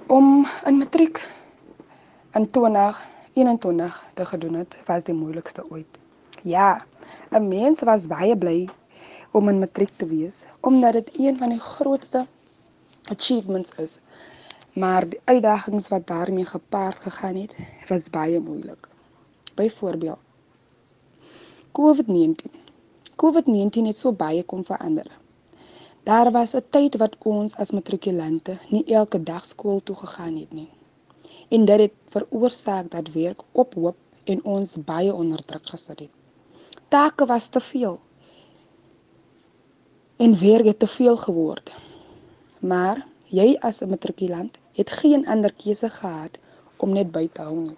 Om 0.07 0.47
in 0.65 0.77
matriek 0.77 1.29
in 2.33 2.49
2021 2.51 4.09
te 4.13 4.25
gedoen 4.25 4.53
het, 4.53 4.75
was 4.85 5.03
die 5.03 5.13
moeilikste 5.15 5.69
ooit. 5.69 5.97
Ja, 6.43 6.85
'n 7.29 7.47
mens 7.47 7.79
was 7.79 8.07
baie 8.07 8.37
bly 8.37 8.69
om 9.31 9.49
in 9.49 9.59
matriek 9.59 9.91
te 9.95 10.05
wees 10.05 10.45
omdat 10.59 10.93
dit 10.93 11.09
een 11.19 11.37
van 11.37 11.49
die 11.49 11.59
grootste 11.59 12.25
achievements 13.03 13.71
is 13.77 13.99
maar 14.75 15.09
die 15.09 15.19
uitdagings 15.23 15.87
wat 15.87 16.07
daarmee 16.07 16.45
gepaard 16.45 16.99
gegaan 16.99 17.35
het, 17.35 17.55
was 17.87 18.09
baie 18.09 18.39
moeilik. 18.39 18.87
Byvoorbeeld 19.55 20.19
COVID-19. 21.71 22.51
COVID-19 23.15 23.87
het 23.87 23.97
so 23.97 24.11
baie 24.11 24.43
kom 24.43 24.65
verander. 24.65 25.07
Daar 26.03 26.31
was 26.31 26.55
'n 26.55 26.63
tyd 26.69 26.97
wat 26.97 27.15
ons 27.19 27.55
as 27.55 27.71
matrikulante 27.71 28.57
nie 28.69 28.83
elke 28.85 29.23
dag 29.23 29.45
skool 29.45 29.79
toe 29.83 29.95
gegaan 29.95 30.35
het 30.35 30.51
nie. 30.53 30.69
En 31.49 31.65
dit 31.65 31.79
het 31.79 31.93
veroorsaak 32.09 32.91
dat 32.91 33.11
werk 33.11 33.41
ophoop 33.51 33.95
en 34.23 34.43
ons 34.43 34.75
baie 34.75 35.13
onder 35.13 35.45
druk 35.45 35.67
gesit 35.67 35.99
het. 35.99 36.09
Take 36.87 37.25
was 37.25 37.47
te 37.47 37.59
veel. 37.59 37.99
En 40.15 40.39
werk 40.39 40.65
het 40.65 40.79
te 40.79 40.87
veel 40.87 41.17
geword. 41.17 41.71
Maar 42.59 43.07
jy 43.27 43.57
as 43.59 43.81
'n 43.81 43.89
matrikulant 43.89 44.57
het 44.75 44.89
geen 44.89 45.27
ander 45.27 45.53
keuse 45.53 45.89
gehad 45.89 46.37
om 46.77 46.93
net 46.93 47.11
by 47.11 47.27
te 47.31 47.41
hou 47.41 47.55
nie. 47.59 47.77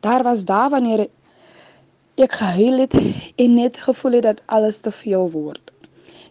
Daar 0.00 0.22
was 0.22 0.44
daar 0.44 0.70
wanneer 0.70 1.06
ek 2.20 2.32
gehuil 2.32 2.78
het 2.84 2.94
en 3.36 3.54
net 3.54 3.76
gevoel 3.76 4.18
het 4.18 4.22
dat 4.28 4.42
alles 4.46 4.80
te 4.84 4.92
veel 4.92 5.30
word. 5.30 5.72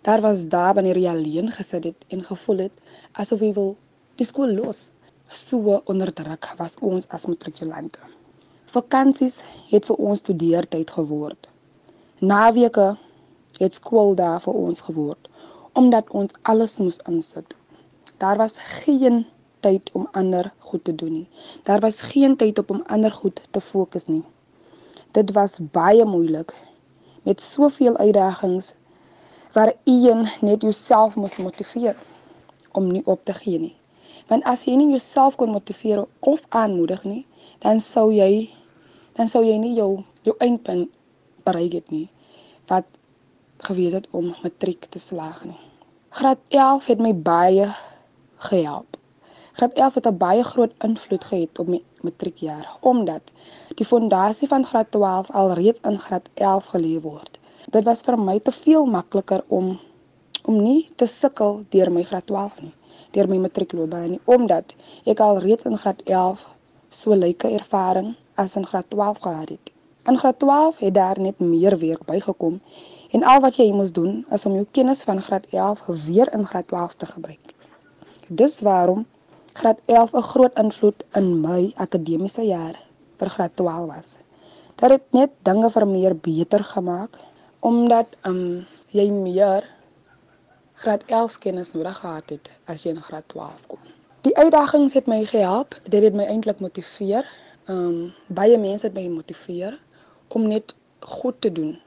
Daar 0.01 0.21
was 0.21 0.45
daar 0.47 0.73
wanneer 0.73 0.97
jy 0.97 1.09
alleen 1.09 1.51
gesit 1.51 1.83
het 1.83 2.05
en 2.07 2.23
gevoel 2.23 2.57
het 2.67 2.71
asof 3.11 3.41
jy 3.41 3.53
wil 3.53 3.75
die 4.21 4.25
skool 4.25 4.53
los. 4.61 4.89
So 5.29 5.81
onderdruk 5.85 6.53
was 6.57 6.77
ons 6.81 7.07
as 7.13 7.25
matrikulante. 7.29 7.99
Vakansies 8.73 9.41
het 9.69 9.85
vir 9.89 9.95
ons 9.97 10.21
studeertyd 10.23 10.89
geword. 10.93 11.49
Naweke 12.19 12.95
het 13.57 13.73
skool 13.73 14.15
daar 14.15 14.41
vir 14.41 14.53
ons 14.53 14.81
geword 14.81 15.29
omdat 15.77 16.09
ons 16.17 16.33
alles 16.41 16.77
moes 16.81 16.97
insit. 17.07 17.53
Daar 18.17 18.37
was 18.37 18.57
geen 18.57 19.25
tyd 19.59 19.89
om 19.93 20.07
ander 20.11 20.53
goed 20.59 20.83
te 20.83 20.95
doen 20.95 21.13
nie. 21.13 21.27
Daar 21.63 21.79
was 21.79 22.01
geen 22.01 22.35
tyd 22.35 22.59
op 22.59 22.69
om 22.69 22.83
ander 22.87 23.11
goed 23.11 23.41
te 23.51 23.61
fokus 23.61 24.07
nie. 24.07 24.23
Dit 25.11 25.31
was 25.31 25.59
baie 25.71 26.05
moeilik 26.05 26.53
met 27.23 27.41
soveel 27.41 27.97
uitdagings 27.97 28.73
waar 29.53 29.73
een 29.83 30.27
net 30.41 30.61
jouself 30.61 31.15
moes 31.15 31.37
motiveer 31.37 31.95
om 32.71 32.91
nie 32.91 33.05
op 33.05 33.25
te 33.25 33.33
gee 33.33 33.59
nie. 33.59 33.75
Want 34.27 34.43
as 34.43 34.63
jy 34.69 34.75
nie 34.77 34.89
jouself 34.89 35.35
kon 35.35 35.51
motiveer 35.51 36.05
of 36.19 36.45
aanmoedig 36.49 37.03
nie, 37.03 37.25
dan 37.59 37.79
sou 37.79 38.11
jy 38.13 38.49
dan 39.17 39.27
sou 39.27 39.41
jy 39.43 39.57
nie 39.57 39.73
jou 39.75 40.03
jou 40.23 40.35
eindpunt 40.39 40.91
bereik 41.43 41.73
het 41.79 41.89
nie 41.91 42.07
wat 42.69 42.85
gewees 43.67 43.95
het 43.97 44.07
om 44.11 44.29
matriek 44.43 44.85
te 44.93 44.99
slaag 44.99 45.43
nie. 45.45 45.57
Graad 46.09 46.39
11 46.47 46.85
het 46.85 47.01
my 47.03 47.13
baie 47.15 47.67
gehelp. 48.49 48.97
Graad 49.59 49.73
11 49.73 49.93
het 49.93 50.07
'n 50.07 50.17
baie 50.17 50.43
groot 50.43 50.73
invloed 50.87 51.23
gehad 51.23 51.59
op 51.59 51.67
my 51.67 51.83
matriekjaar 52.01 52.77
omdat 52.79 53.21
die 53.75 53.85
fondasie 53.85 54.47
van 54.47 54.65
graad 54.65 54.91
12 54.91 55.31
alreeds 55.31 55.79
in 55.89 55.97
graad 55.99 56.29
11 56.33 56.65
gelê 56.65 57.01
word. 57.01 57.39
Dit 57.69 57.83
was 57.83 58.01
vir 58.01 58.19
my 58.19 58.39
te 58.39 58.51
veel 58.51 58.85
makliker 58.85 59.43
om 59.47 59.79
om 60.45 60.61
nie 60.61 60.89
te 60.95 61.05
sukkel 61.05 61.59
deur 61.69 61.91
my 61.91 62.03
graad 62.03 62.25
12 62.25 62.61
nie, 62.61 62.73
deur 63.11 63.27
my 63.27 63.37
matriekloopbaan 63.37 64.09
nie, 64.09 64.21
omdat 64.23 64.73
ek 65.05 65.19
alreeds 65.19 65.65
in 65.65 65.77
graad 65.77 66.01
11 66.05 66.47
so 66.89 67.13
lyke 67.13 67.51
ervaring 67.59 68.15
as 68.35 68.55
in 68.55 68.65
graad 68.65 68.89
12 68.89 69.19
gehad 69.19 69.49
het. 69.49 69.71
In 70.05 70.17
graad 70.17 70.39
12 70.39 70.77
het 70.77 70.93
daar 70.93 71.19
net 71.19 71.39
meer 71.39 71.79
werk 71.79 72.05
bygekom 72.05 72.61
en 73.11 73.23
al 73.23 73.39
wat 73.39 73.55
jy 73.55 73.71
moes 73.71 73.91
doen 73.91 74.25
is 74.31 74.45
om 74.45 74.53
jou 74.53 74.67
kennis 74.71 75.03
van 75.03 75.21
graad 75.21 75.45
11 75.49 75.85
weer 75.85 76.33
in 76.33 76.45
graad 76.45 76.67
12 76.67 76.93
te 76.95 77.05
gebruik. 77.05 77.55
Dis 78.27 78.59
waarom 78.59 79.05
graad 79.59 79.79
11 79.85 80.13
'n 80.13 80.21
groot 80.31 80.55
invloed 80.63 81.03
in 81.19 81.27
my 81.41 81.71
akademiese 81.75 82.43
jaar 82.47 82.75
vir 83.19 83.29
graad 83.29 83.55
12 83.55 83.87
was. 83.93 84.09
Dit 84.75 84.91
het 84.95 85.07
net 85.11 85.31
dinge 85.43 85.69
vir 85.69 85.85
meer 85.87 86.15
beter 86.15 86.63
gemaak 86.63 87.17
omdat 87.59 88.07
um 88.29 88.65
jy 88.95 89.09
meer 89.11 89.67
graad 90.73 91.03
11 91.07 91.37
kennis 91.43 91.71
nodig 91.73 91.97
gehad 91.99 92.29
het 92.29 92.51
as 92.65 92.83
jy 92.83 92.95
in 92.95 93.01
graad 93.01 93.27
12 93.27 93.67
kom. 93.67 93.83
Die 94.21 94.37
uitdagings 94.37 94.93
het 94.93 95.07
my 95.07 95.25
gehelp, 95.25 95.75
dit 95.83 96.03
het 96.03 96.15
my 96.15 96.23
eintlik 96.23 96.59
motiveer. 96.59 97.27
Um 97.67 98.13
baie 98.27 98.57
mense 98.57 98.87
het 98.87 98.95
my 98.95 99.03
gemotiveer 99.03 99.79
om 100.27 100.47
net 100.47 100.75
goed 100.99 101.41
te 101.41 101.51
doen 101.51 101.79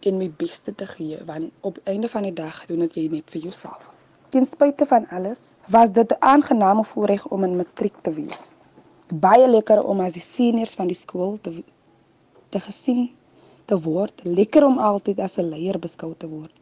en 0.00 0.16
my 0.16 0.30
beste 0.36 0.74
te 0.74 0.86
gee 0.86 1.18
want 1.24 1.50
op 1.60 1.78
einde 1.84 2.08
van 2.08 2.22
die 2.22 2.32
dag 2.32 2.66
doen 2.66 2.86
dit 2.86 2.94
jy 2.94 3.08
net 3.18 3.30
vir 3.34 3.42
jouself. 3.50 3.95
Ten 4.36 4.44
spyte 4.44 4.84
van 4.86 5.06
alles 5.08 5.40
was 5.74 5.92
dit 5.96 6.10
'n 6.12 6.16
aangename 6.18 6.84
voorreg 6.84 7.28
om 7.28 7.44
in 7.44 7.56
matriek 7.56 7.96
te 8.02 8.12
wees. 8.12 8.52
Baie 9.14 9.48
lekker 9.48 9.84
om 9.84 10.00
as 10.00 10.12
die 10.12 10.22
seniors 10.22 10.74
van 10.74 10.86
die 10.86 10.96
skool 10.96 11.38
te 11.40 11.52
te 12.48 12.60
gesien 12.60 13.10
te 13.64 13.80
word, 13.80 14.20
lekker 14.24 14.64
om 14.66 14.78
altyd 14.78 15.20
as 15.26 15.38
'n 15.38 15.48
leier 15.48 15.78
beskou 15.78 16.12
te 16.16 16.28
word. 16.28 16.52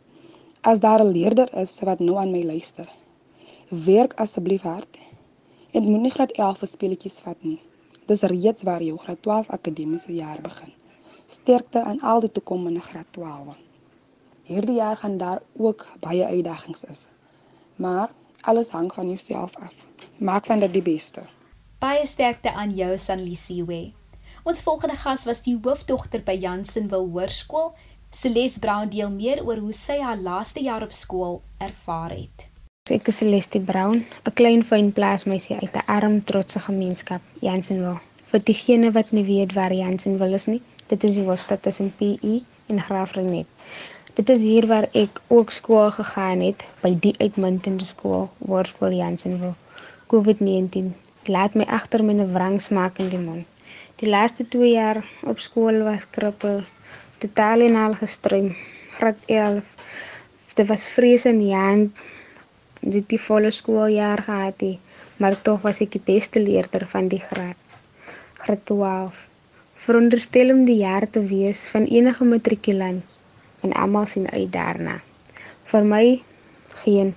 As 0.60 0.78
daar 0.80 1.02
'n 1.04 1.12
leerder 1.16 1.48
is 1.62 1.80
wat 1.80 1.98
nou 1.98 2.16
aan 2.16 2.30
my 2.30 2.44
luister, 2.44 2.88
werk 3.68 4.14
asseblief 4.14 4.62
hard 4.62 4.98
en 5.70 5.90
moenie 5.90 6.10
graad 6.10 6.32
11 6.32 6.58
vir 6.58 6.68
speletjies 6.68 7.20
vat 7.20 7.42
nie. 7.42 7.60
Dis 8.06 8.22
reeds 8.22 8.62
waar 8.62 8.82
jou 8.82 8.98
graad 8.98 9.22
12 9.22 9.50
akademiese 9.50 10.14
jaar 10.14 10.40
begin. 10.42 10.72
Sterkte 11.26 11.82
aan 11.82 12.00
al 12.00 12.20
die 12.20 12.30
toekomende 12.30 12.80
graad 12.80 13.10
12. 13.10 13.56
Hierdie 14.42 14.76
jaar 14.76 14.96
gaan 14.96 15.18
daar 15.18 15.42
ook 15.56 15.86
baie 16.00 16.24
uitdagings 16.26 16.84
is. 16.84 17.08
Maar 17.76 18.10
alles 18.40 18.68
hang 18.68 18.94
van 18.94 19.06
jouself 19.06 19.56
af. 19.56 19.74
Maak 20.18 20.46
van 20.46 20.58
dit 20.58 20.72
die 20.72 20.82
beste. 20.82 21.22
Baie 21.78 22.06
sterkte 22.06 22.52
aan 22.52 22.70
jou 22.70 22.98
Sanlisiwe. 22.98 23.92
Ons 24.44 24.62
volgende 24.62 24.96
gas 24.96 25.24
was 25.24 25.42
die 25.42 25.58
hoofdogter 25.62 26.22
by 26.24 26.36
Jansenwil 26.40 27.10
Hoërskool. 27.12 27.72
Celeste 28.14 28.60
Brown 28.60 28.88
deel 28.88 29.10
meer 29.10 29.42
oor 29.44 29.58
hoe 29.58 29.72
sy 29.72 29.98
haar 29.98 30.20
laaste 30.20 30.62
jaar 30.62 30.82
op 30.82 30.92
skool 30.92 31.40
ervaar 31.58 32.14
het. 32.14 32.48
Ek 32.92 33.08
is 33.08 33.18
Celeste 33.22 33.60
Brown, 33.60 34.04
'n 34.28 34.34
klein 34.38 34.62
fyn 34.62 34.92
plaasmeisie 34.92 35.56
uit 35.56 35.76
'n 35.76 35.86
arm 35.86 36.24
trotse 36.24 36.60
gemeenskap, 36.60 37.22
Jansenwil. 37.40 37.98
Vir 38.30 38.40
diegene 38.44 38.92
wat 38.92 39.10
nie 39.10 39.24
weet 39.24 39.52
waar 39.52 39.72
Jansenwil 39.72 40.34
is 40.34 40.46
nie, 40.46 40.62
dit 40.86 41.04
is 41.04 41.14
die 41.14 41.24
hoofstad 41.24 41.62
tussen 41.62 41.92
PE 41.96 42.42
en 42.66 42.80
Graafrenet. 42.80 43.46
Dit 44.14 44.28
is 44.30 44.42
hier 44.46 44.66
waar 44.70 44.84
ek 44.94 45.16
ook 45.26 45.50
skool 45.50 45.88
gegaan 45.90 46.38
het 46.44 46.60
by 46.82 46.92
die 47.02 47.10
uitmuntende 47.18 47.82
skool, 47.82 48.28
Hoërskool 48.46 48.92
Jansenwil. 48.94 49.56
COVID-19 50.12 50.92
laat 51.34 51.56
my 51.58 51.64
agter 51.66 52.04
met 52.06 52.20
'n 52.22 52.30
wrang 52.30 52.60
smaak 52.62 53.00
in 53.02 53.08
die 53.10 53.18
mond. 53.18 53.46
Die 53.98 54.08
laaste 54.08 54.46
2 54.48 54.70
jaar 54.70 55.00
op 55.26 55.38
skool 55.38 55.82
was 55.82 56.06
krippel, 56.10 56.62
totaal 57.18 57.60
en 57.66 57.74
al 57.76 57.94
gestrem. 57.94 58.54
Graad 58.96 59.18
11. 59.26 59.74
Dit 60.54 60.66
was 60.66 60.84
vrees 60.84 61.24
in 61.24 61.38
die 61.38 61.54
hand. 61.54 61.98
Dit 62.80 63.08
die 63.08 63.20
volle 63.20 63.50
skooljaar 63.50 64.22
gehad 64.22 64.60
het, 64.60 64.78
maar 65.16 65.42
tog 65.42 65.60
was 65.62 65.80
ek 65.80 65.90
die 65.90 66.04
beste 66.04 66.40
leerder 66.40 66.86
van 66.86 67.08
die 67.08 67.24
graad. 67.30 67.58
Graad 68.34 68.62
12. 68.64 69.26
Veronderstel 69.74 70.54
om 70.54 70.64
die 70.64 70.78
jaar 70.86 71.10
te 71.10 71.26
wees 71.26 71.64
van 71.72 71.84
enige 71.84 72.24
matrikulant 72.24 73.02
en 73.64 73.72
almal 73.72 74.06
sien 74.06 74.28
uit 74.30 74.50
daarna. 74.52 75.00
Vir 75.72 75.86
my 75.88 76.04
geen 76.84 77.14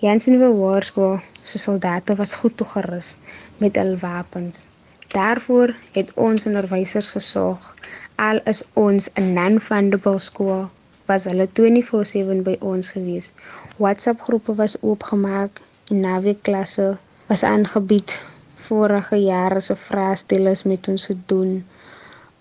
Jansenwil 0.00 0.54
Hoërskool 0.56 1.18
se 1.44 1.58
soldate 1.58 2.14
was 2.16 2.36
goed 2.40 2.56
toegerus 2.56 3.18
met 3.60 3.76
hul 3.80 3.96
wapens. 4.00 4.66
Daarvoor 5.12 5.74
het 5.92 6.12
ons 6.14 6.46
onderwysers 6.46 7.10
gesorg. 7.16 7.74
Al 8.16 8.40
is 8.52 8.62
ons 8.72 9.08
'n 9.14 9.32
non-fundable 9.32 10.18
skool, 10.18 10.68
was 11.06 11.24
hulle 11.24 11.48
24/7 11.58 12.42
by 12.48 12.56
ons 12.60 12.90
gewees. 12.96 13.32
WhatsApp 13.76 14.20
groepe 14.20 14.54
was 14.54 14.76
oopgemaak 14.80 15.60
en 15.90 16.00
naweekklasse 16.00 16.96
was 17.26 17.42
aangebied. 17.42 18.18
Vorige 18.54 19.16
jare 19.16 19.60
se 19.60 19.76
vraestelles 19.76 20.62
met 20.62 20.88
ons 20.88 21.04
gedoen. 21.04 21.66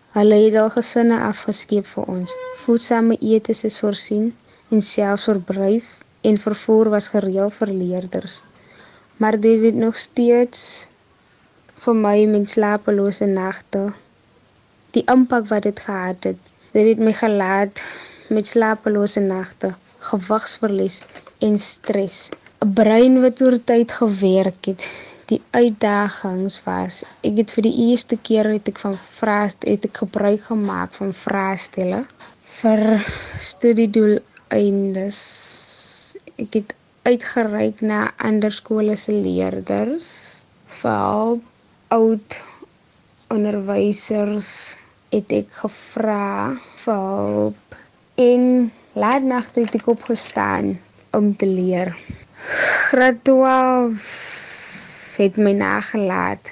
Hulle 0.09 0.37
het 0.41 0.55
al 0.57 0.71
gesinne 0.73 1.19
afgeskeep 1.21 1.85
vir 1.85 2.07
ons. 2.09 2.31
Voedsame 2.63 3.17
etes 3.21 3.63
is 3.67 3.79
voorsien 3.81 4.31
en 4.73 4.81
selfs 4.81 5.27
verblyf 5.29 5.91
en 6.25 6.39
vervoer 6.45 6.89
was 6.95 7.11
gereël 7.13 7.51
vir 7.53 7.73
leerders. 7.81 8.39
Maar 9.21 9.37
dit 9.39 9.61
het 9.67 9.75
nog 9.75 9.97
steeds 10.01 10.87
vir 11.83 11.95
my 11.95 12.15
met 12.31 12.49
slapelose 12.49 13.27
nagte. 13.29 13.83
Die 14.97 15.05
impak 15.13 15.45
wat 15.51 15.67
dit 15.69 15.79
gehad 15.79 16.25
het, 16.31 16.41
dit 16.73 16.89
het 16.89 17.05
my 17.05 17.13
gelaat 17.13 17.83
met 18.33 18.47
slapelose 18.49 19.21
nagte, 19.21 19.75
gewigsverlies 20.09 21.01
en 21.45 21.57
stres. 21.57 22.29
'n 22.65 22.73
Brein 22.73 23.21
wat 23.21 23.41
oor 23.41 23.57
tyd 23.63 23.91
gewerk 23.91 24.65
het. 24.65 24.83
Die 25.29 25.41
uitdagings 25.53 26.55
was, 26.65 27.03
ek 27.21 27.35
het 27.43 27.51
vir 27.53 27.63
die 27.67 27.77
eerste 27.89 28.17
keer 28.17 28.47
het 28.49 28.69
ek 28.71 28.79
van 28.81 28.95
vrae 29.19 29.49
het 29.61 29.83
ek 29.85 29.99
gebruik 30.01 30.47
gemaak 30.47 30.95
van 30.97 31.11
vraestelle 31.13 31.99
vir 32.55 32.81
studiedoeleindes. 33.51 35.19
Ek 36.41 36.57
het 36.57 36.73
uitgereik 37.05 37.83
na 37.85 37.99
ander 38.17 38.53
skole 38.53 38.95
se 38.97 39.13
leerders 39.13 40.09
hulp 40.81 41.45
oud 41.93 42.39
onderwysers 43.33 44.51
het 45.13 45.31
ek 45.33 45.53
gevra 45.61 46.57
vir 46.83 47.05
hulp 47.05 47.77
en 48.25 48.43
laat 48.97 49.29
nagte 49.29 49.65
het 49.65 49.77
ek 49.77 49.93
opgestaan 49.93 50.73
om 51.13 51.31
te 51.37 51.49
leer. 51.49 51.93
Graad 52.89 53.23
12 53.29 54.48
het 55.19 55.35
my 55.35 55.51
nagelaat 55.51 56.49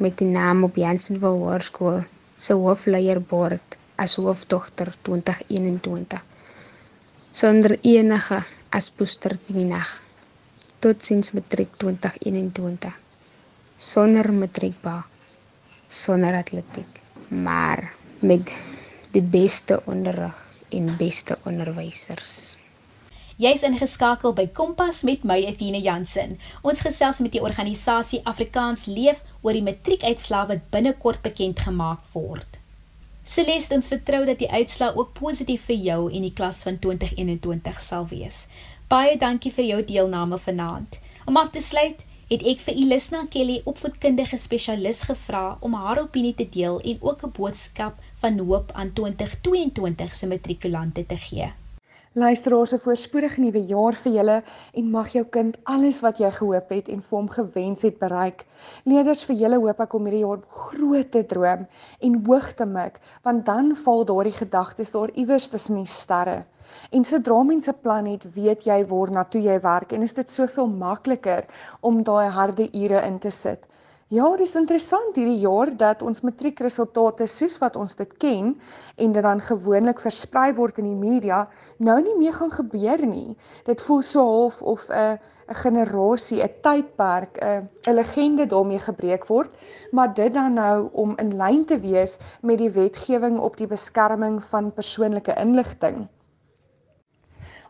met 0.00 0.14
die 0.18 0.28
naam 0.28 0.62
op 0.64 0.76
Jansenwil 0.80 1.34
Hoërskool 1.42 1.98
se 2.40 2.54
hoofleierbord 2.56 3.76
as 4.00 4.14
hoofdogter 4.16 4.94
2021 5.08 6.22
sonder 7.40 7.74
enige 7.82 8.38
aspoester 8.78 9.34
die 9.50 9.66
nag 9.68 9.90
tot 10.86 11.04
sins 11.04 11.34
matriek 11.36 11.74
2021 11.84 12.96
sonder 13.90 14.32
matriekba 14.32 14.94
sonder 16.00 16.38
atletiek 16.40 17.02
maar 17.28 17.90
met 18.24 18.54
die 19.12 19.26
beste 19.36 19.82
onderrig 19.84 20.40
en 20.80 20.94
beste 20.96 21.36
onderwysers 21.44 22.56
Jy's 23.38 23.60
ingeskakel 23.62 24.32
by 24.34 24.48
Kompas 24.50 25.04
met 25.06 25.22
my 25.22 25.36
Athena 25.46 25.78
Jansen. 25.78 26.32
Ons 26.66 26.80
gesels 26.82 27.20
met 27.22 27.30
die 27.36 27.42
organisasie 27.46 28.18
Afrikaans 28.26 28.88
Leef 28.90 29.20
oor 29.46 29.54
die 29.54 29.62
matriekuitslae 29.62 30.48
wat 30.48 30.64
binnekort 30.72 31.20
bekend 31.22 31.62
gemaak 31.62 32.00
word. 32.16 32.58
Celeste, 33.22 33.76
ons 33.78 33.92
vertrou 33.92 34.24
dat 34.26 34.40
die 34.42 34.48
uitslaa 34.50 34.96
ook 34.98 35.12
positief 35.20 35.68
vir 35.70 35.78
jou 35.84 36.00
en 36.08 36.26
die 36.26 36.32
klas 36.34 36.64
van 36.66 36.80
2021 36.82 37.78
sal 37.84 38.08
wees. 38.10 38.40
Baie 38.90 39.14
dankie 39.22 39.54
vir 39.54 39.68
jou 39.68 39.78
deelname 39.92 40.40
vanaand. 40.48 40.98
Om 41.30 41.38
af 41.38 41.54
te 41.54 41.62
sluit, 41.62 42.02
het 42.32 42.42
ek 42.42 42.66
vir 42.66 42.74
Elisna 42.82 43.22
Kelly, 43.30 43.60
opvoedkundige 43.70 44.42
spesialis, 44.48 45.04
gevra 45.12 45.44
om 45.62 45.78
haar 45.78 46.02
opinie 46.08 46.34
te 46.34 46.48
deel 46.58 46.82
en 46.82 46.98
ook 47.06 47.22
'n 47.22 47.36
boodskap 47.38 48.02
van 48.18 48.42
hoop 48.42 48.74
aan 48.74 48.92
2022 48.92 50.14
se 50.16 50.26
matrikulante 50.26 51.06
te 51.06 51.22
gee. 51.30 51.52
Luisteraars, 52.18 52.72
'n 52.74 52.82
voorspoedige 52.82 53.40
nuwe 53.40 53.60
jaar 53.66 53.96
vir 54.02 54.12
julle 54.12 54.36
en 54.80 54.86
mag 54.90 55.12
jou 55.14 55.24
kind 55.36 55.58
alles 55.74 56.00
wat 56.06 56.18
jy 56.22 56.30
gehoop 56.38 56.72
het 56.74 56.88
en 56.94 57.02
vir 57.08 57.16
hom 57.16 57.28
gewens 57.34 57.84
het 57.86 57.98
bereik. 58.00 58.42
Leerders, 58.92 59.22
vir 59.28 59.36
julle 59.42 59.60
hoop 59.62 59.82
ek 59.84 59.94
om 59.98 60.08
hierdie 60.08 60.24
jaar 60.24 60.40
groot 60.62 61.12
te 61.14 61.22
droom 61.32 61.62
en 62.08 62.16
hoog 62.26 62.48
te 62.58 62.66
mik, 62.72 62.98
want 63.28 63.46
dan 63.46 63.70
val 63.84 64.02
daardie 64.10 64.34
gedagtes 64.40 64.90
daar 64.96 65.14
iewers 65.14 65.48
tussen 65.52 65.78
die 65.78 65.86
sterre. 65.94 66.36
En 66.90 67.04
sodra 67.04 67.38
mense 67.52 67.72
plan 67.86 68.10
het, 68.10 68.26
weet 68.34 68.66
jy 68.66 68.80
waar 68.94 69.14
na 69.14 69.24
toe 69.24 69.44
jy 69.46 69.60
werk 69.70 69.92
en 69.92 70.02
is 70.02 70.18
dit 70.18 70.30
soveel 70.40 70.74
makliker 70.82 71.46
om 71.80 72.02
daai 72.02 72.28
harde 72.40 72.66
ure 72.72 73.06
in 73.06 73.18
te 73.18 73.30
sit. 73.30 73.70
Ja, 74.08 74.24
dis 74.40 74.54
interessant 74.56 75.18
hierdie 75.20 75.42
jaar 75.42 75.68
dat 75.76 76.00
ons 76.00 76.22
matriekresultate 76.24 77.26
soos 77.28 77.58
wat 77.60 77.74
ons 77.76 77.92
dit 77.98 78.14
ken 78.24 78.54
en 79.04 79.12
dit 79.12 79.26
dan 79.26 79.42
gewoonlik 79.44 80.00
versprei 80.00 80.46
word 80.56 80.80
in 80.80 80.88
die 80.88 80.96
media, 80.96 81.42
nou 81.84 81.98
nie 82.00 82.14
meer 82.16 82.32
gaan 82.38 82.54
gebeur 82.54 83.04
nie. 83.04 83.36
Dit 83.68 83.84
voel 83.84 84.00
so 84.00 84.24
half 84.24 84.62
of 84.62 84.88
'n 84.88 85.20
'n 85.52 85.60
generasie, 85.60 86.40
'n 86.40 86.56
tydperk, 86.64 87.36
'n 87.36 87.68
'n 87.84 87.94
legende 88.00 88.46
daarmee 88.46 88.80
gebreek 88.80 89.28
word, 89.28 89.52
maar 89.92 90.14
dit 90.14 90.32
dan 90.32 90.54
nou 90.54 90.88
om 90.92 91.16
in 91.18 91.36
lyn 91.36 91.64
te 91.64 91.78
wees 91.80 92.18
met 92.40 92.58
die 92.58 92.70
wetgewing 92.70 93.38
op 93.38 93.56
die 93.56 93.68
beskerming 93.68 94.42
van 94.42 94.72
persoonlike 94.72 95.34
inligting. 95.36 96.08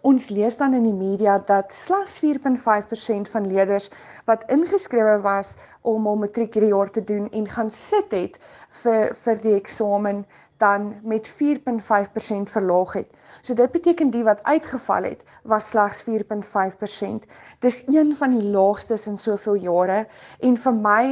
Ons 0.07 0.29
lees 0.31 0.57
dan 0.57 0.75
in 0.75 0.85
die 0.87 0.95
media 0.95 1.39
dat 1.47 1.75
slegs 1.75 2.21
4.5% 2.23 3.31
van 3.33 3.47
leerders 3.51 3.91
wat 4.31 4.45
ingeskrewe 4.53 5.19
was 5.25 5.57
om 5.83 6.07
hul 6.07 6.21
matriek 6.23 6.55
hierdie 6.55 6.75
jaar 6.75 6.91
te 6.91 7.03
doen 7.05 7.27
en 7.33 7.49
gaan 7.49 7.71
sit 7.71 8.15
het 8.15 8.39
vir 8.83 9.15
vir 9.25 9.43
die 9.43 9.57
eksamen 9.57 10.23
dan 10.59 10.95
met 11.03 11.31
4.5% 11.31 12.51
verlaag 12.51 12.93
het. 12.93 13.11
So 13.43 13.55
dit 13.55 13.73
beteken 13.73 14.11
die 14.11 14.25
wat 14.27 14.43
uitgeval 14.43 15.03
het 15.11 15.25
was 15.43 15.71
slegs 15.71 16.05
4.5%. 16.07 17.27
Dis 17.63 17.85
een 17.87 18.17
van 18.17 18.35
die 18.35 18.51
laagstes 18.55 19.07
in 19.07 19.17
soveel 19.17 19.61
jare 19.67 20.07
en 20.41 20.57
vir 20.57 20.75
my 20.75 21.05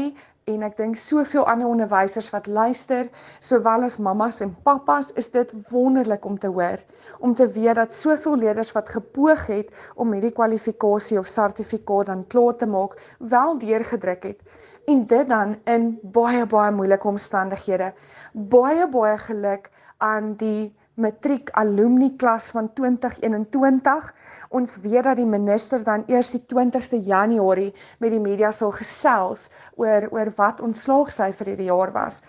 en 0.46 0.62
ek 0.62 0.76
dink 0.78 0.94
soveel 0.94 1.42
ander 1.50 1.66
onderwysers 1.66 2.28
wat 2.30 2.46
luister, 2.46 3.09
sowel 3.42 3.82
as 3.82 3.96
mammas 3.98 4.38
en 4.44 4.52
pappas, 4.68 5.09
is 5.18 5.32
dit 5.35 5.50
wonderlik 5.72 6.24
om 6.24 6.37
te 6.38 6.50
hoor 6.54 6.85
om 7.18 7.35
te 7.35 7.48
weet 7.50 7.74
dat 7.74 7.94
soveel 7.94 8.37
leerders 8.37 8.72
wat 8.76 8.88
gepoog 8.88 9.46
het 9.50 9.90
om 9.94 10.12
hierdie 10.14 10.35
kwalifikasie 10.37 11.18
of 11.18 11.26
sertifikaat 11.30 12.11
dan 12.11 12.24
klaar 12.26 12.56
te 12.61 12.66
maak, 12.66 12.96
wel 13.18 13.59
deurgedruk 13.59 14.22
het 14.30 14.42
en 14.87 15.06
dit 15.06 15.28
dan 15.28 15.56
in 15.64 15.87
baie 16.02 16.46
baie 16.46 16.72
moeilike 16.72 17.09
omstandighede. 17.09 17.92
Baie 18.32 18.87
baie 18.88 19.16
geluk 19.18 19.70
aan 19.98 20.35
die 20.38 20.74
matriek 20.96 21.50
alumni 21.61 22.09
klas 22.16 22.50
van 22.56 22.70
2021. 22.72 24.09
Ons 24.56 24.76
weet 24.80 25.04
dat 25.04 25.18
die 25.20 25.28
minister 25.28 25.82
dan 25.85 26.06
eers 26.09 26.30
die 26.32 26.42
20ste 26.52 27.00
Januarie 27.04 27.72
met 28.00 28.14
die 28.14 28.22
media 28.22 28.50
sal 28.52 28.72
gesels 28.72 29.50
oor 29.76 30.09
oor 30.16 30.32
wat 30.40 30.62
ons 30.64 30.87
slaagsyfer 30.88 31.52
hierdie 31.52 31.68
jaar 31.68 31.92
was. 31.92 32.22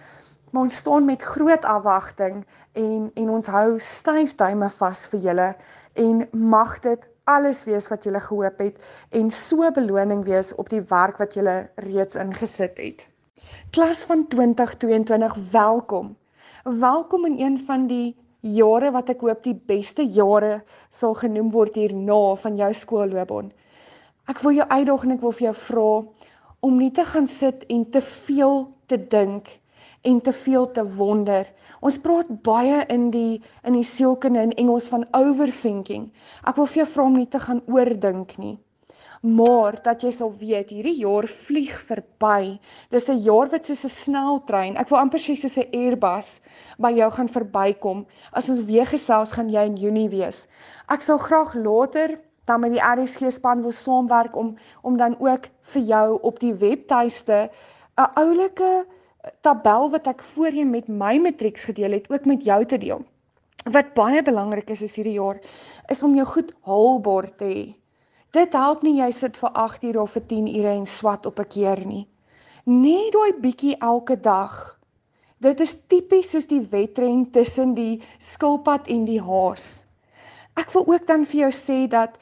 Maar 0.52 0.68
ons 0.68 0.80
staan 0.84 1.08
met 1.08 1.24
groot 1.24 1.66
afwagting 1.66 2.44
en 2.74 3.10
en 3.16 3.30
ons 3.40 3.52
hou 3.56 3.80
styf 3.84 4.36
duime 4.40 4.70
vas 4.80 5.08
vir 5.14 5.24
julle 5.30 5.48
en 6.08 6.24
mag 6.56 6.80
dit 6.84 7.08
alles 7.28 7.66
wees 7.68 7.88
wat 7.92 8.08
julle 8.08 8.24
gehoop 8.24 8.62
het 8.64 8.84
en 9.20 9.32
so 9.32 9.72
beloning 9.76 10.24
wees 10.28 10.54
op 10.56 10.72
die 10.72 10.84
werk 10.92 11.20
wat 11.24 11.36
julle 11.40 11.58
reeds 11.88 12.20
ingesit 12.20 12.80
het. 12.84 13.08
Klas 13.72 14.06
van 14.08 14.28
2022, 14.28 15.36
welkom. 15.52 16.16
Welkom 16.64 17.26
in 17.26 17.40
een 17.40 17.60
van 17.68 17.88
die 17.88 18.16
jare 18.56 18.92
wat 18.96 19.12
ek 19.14 19.24
hoop 19.26 19.44
die 19.46 19.56
beste 19.72 20.04
jare 20.18 20.62
sal 21.00 21.16
genoem 21.20 21.52
word 21.54 21.78
hierna 21.80 22.20
van 22.42 22.58
jou 22.60 22.70
skoolloopbaan. 22.82 23.52
Ek 24.32 24.42
wil 24.44 24.58
jou 24.58 24.68
uitdaag 24.68 25.06
en 25.06 25.16
ek 25.16 25.24
wil 25.26 25.36
vir 25.40 25.48
jou 25.48 25.56
vra 25.62 25.92
om 26.68 26.78
nie 26.82 26.92
te 26.92 27.06
gaan 27.06 27.30
sit 27.32 27.66
en 27.74 27.86
te 27.96 28.02
veel 28.02 28.68
te 28.92 29.00
dink 29.16 29.52
en 30.04 30.22
te 30.22 30.34
veel 30.34 30.70
te 30.76 30.84
wonder. 30.98 31.48
Ons 31.82 32.00
praat 32.04 32.30
baie 32.44 32.84
in 32.94 33.10
die 33.14 33.42
in 33.64 33.78
die 33.78 33.88
sielkunde 33.88 34.44
in 34.50 34.56
Engels 34.58 34.88
van 34.94 35.08
overthinking. 35.18 36.10
Ek 36.44 36.58
wil 36.58 36.72
vir 36.72 36.84
jou 36.84 36.90
vra 36.96 37.10
om 37.12 37.20
nie 37.20 37.30
te 37.32 37.44
gaan 37.44 37.64
oordink 37.68 38.38
nie 38.42 38.58
maar 39.22 39.80
dat 39.84 40.04
jy 40.04 40.12
sal 40.12 40.34
weet 40.40 40.70
hierdie 40.70 40.98
jaar 41.00 41.28
vlieg 41.28 41.78
verby. 41.90 42.60
Dis 42.92 43.10
'n 43.10 43.22
jaar 43.26 43.50
wat 43.50 43.66
soos 43.66 43.86
'n 43.86 43.90
sneltrein. 43.90 44.78
Ek 44.78 44.90
wil 44.90 45.00
amper 45.00 45.20
sê 45.20 45.36
soos 45.36 45.58
'n 45.58 45.70
Airbus 45.74 46.42
by 46.78 46.92
jou 46.92 47.12
gaan 47.12 47.30
verbykom. 47.30 48.06
As 48.32 48.50
ons 48.50 48.66
weer 48.66 48.86
gesels 48.86 49.32
gaan 49.32 49.50
jy 49.50 49.66
in 49.66 49.78
Junie 49.78 50.10
wees. 50.10 50.48
Ek 50.90 51.02
sal 51.02 51.18
graag 51.18 51.56
later 51.56 52.20
dan 52.46 52.60
met 52.60 52.72
die 52.72 52.82
RSG 52.82 53.32
span 53.32 53.62
wil 53.62 53.72
saamwerk 53.72 54.36
om 54.36 54.56
om 54.82 54.98
dan 54.98 55.16
ook 55.20 55.50
vir 55.74 55.82
jou 55.82 56.20
op 56.22 56.40
die 56.40 56.54
webtuiste 56.54 57.50
'n 57.98 58.12
oulike 58.14 58.86
tabel 59.42 59.90
wat 59.90 60.08
ek 60.08 60.24
voorheen 60.24 60.70
met 60.70 60.88
my 60.88 61.18
matrieks 61.18 61.66
gedeel 61.70 61.92
het 61.92 62.10
ook 62.10 62.26
met 62.26 62.44
jou 62.44 62.66
te 62.66 62.78
deel. 62.78 63.02
Wat 63.72 63.94
baie 63.94 64.24
belangrik 64.24 64.70
is 64.70 64.82
is 64.82 64.96
hierdie 64.96 65.18
jaar 65.20 65.40
is 65.90 66.04
om 66.04 66.16
jou 66.16 66.26
goed 66.26 66.54
haalbaar 66.62 67.36
te 67.38 67.46
hê. 67.46 67.66
Dit 68.36 68.54
help 68.54 68.82
nie 68.84 68.98
jy 69.00 69.08
sit 69.16 69.38
vir 69.40 69.54
8 69.56 69.84
ure 69.88 70.02
of 70.02 70.16
vir 70.18 70.24
10 70.32 70.48
ure 70.60 70.72
en 70.76 70.86
swat 70.86 71.26
op 71.26 71.40
'n 71.40 71.48
keer 71.54 71.86
nie. 71.88 72.08
Net 72.66 73.14
daai 73.14 73.40
bietjie 73.44 73.76
elke 73.80 74.20
dag. 74.20 74.80
Dit 75.40 75.60
is 75.60 75.76
tipies 75.88 76.32
soos 76.32 76.48
die 76.48 76.62
wedren 76.72 77.32
tussen 77.32 77.74
die 77.74 78.02
skilpad 78.20 78.88
en 78.88 79.06
die 79.06 79.22
haas. 79.22 79.86
Ek 80.58 80.72
wil 80.74 80.88
ook 80.88 81.08
dan 81.08 81.26
vir 81.26 81.40
jou 81.40 81.52
sê 81.52 81.88
dat 81.88 82.18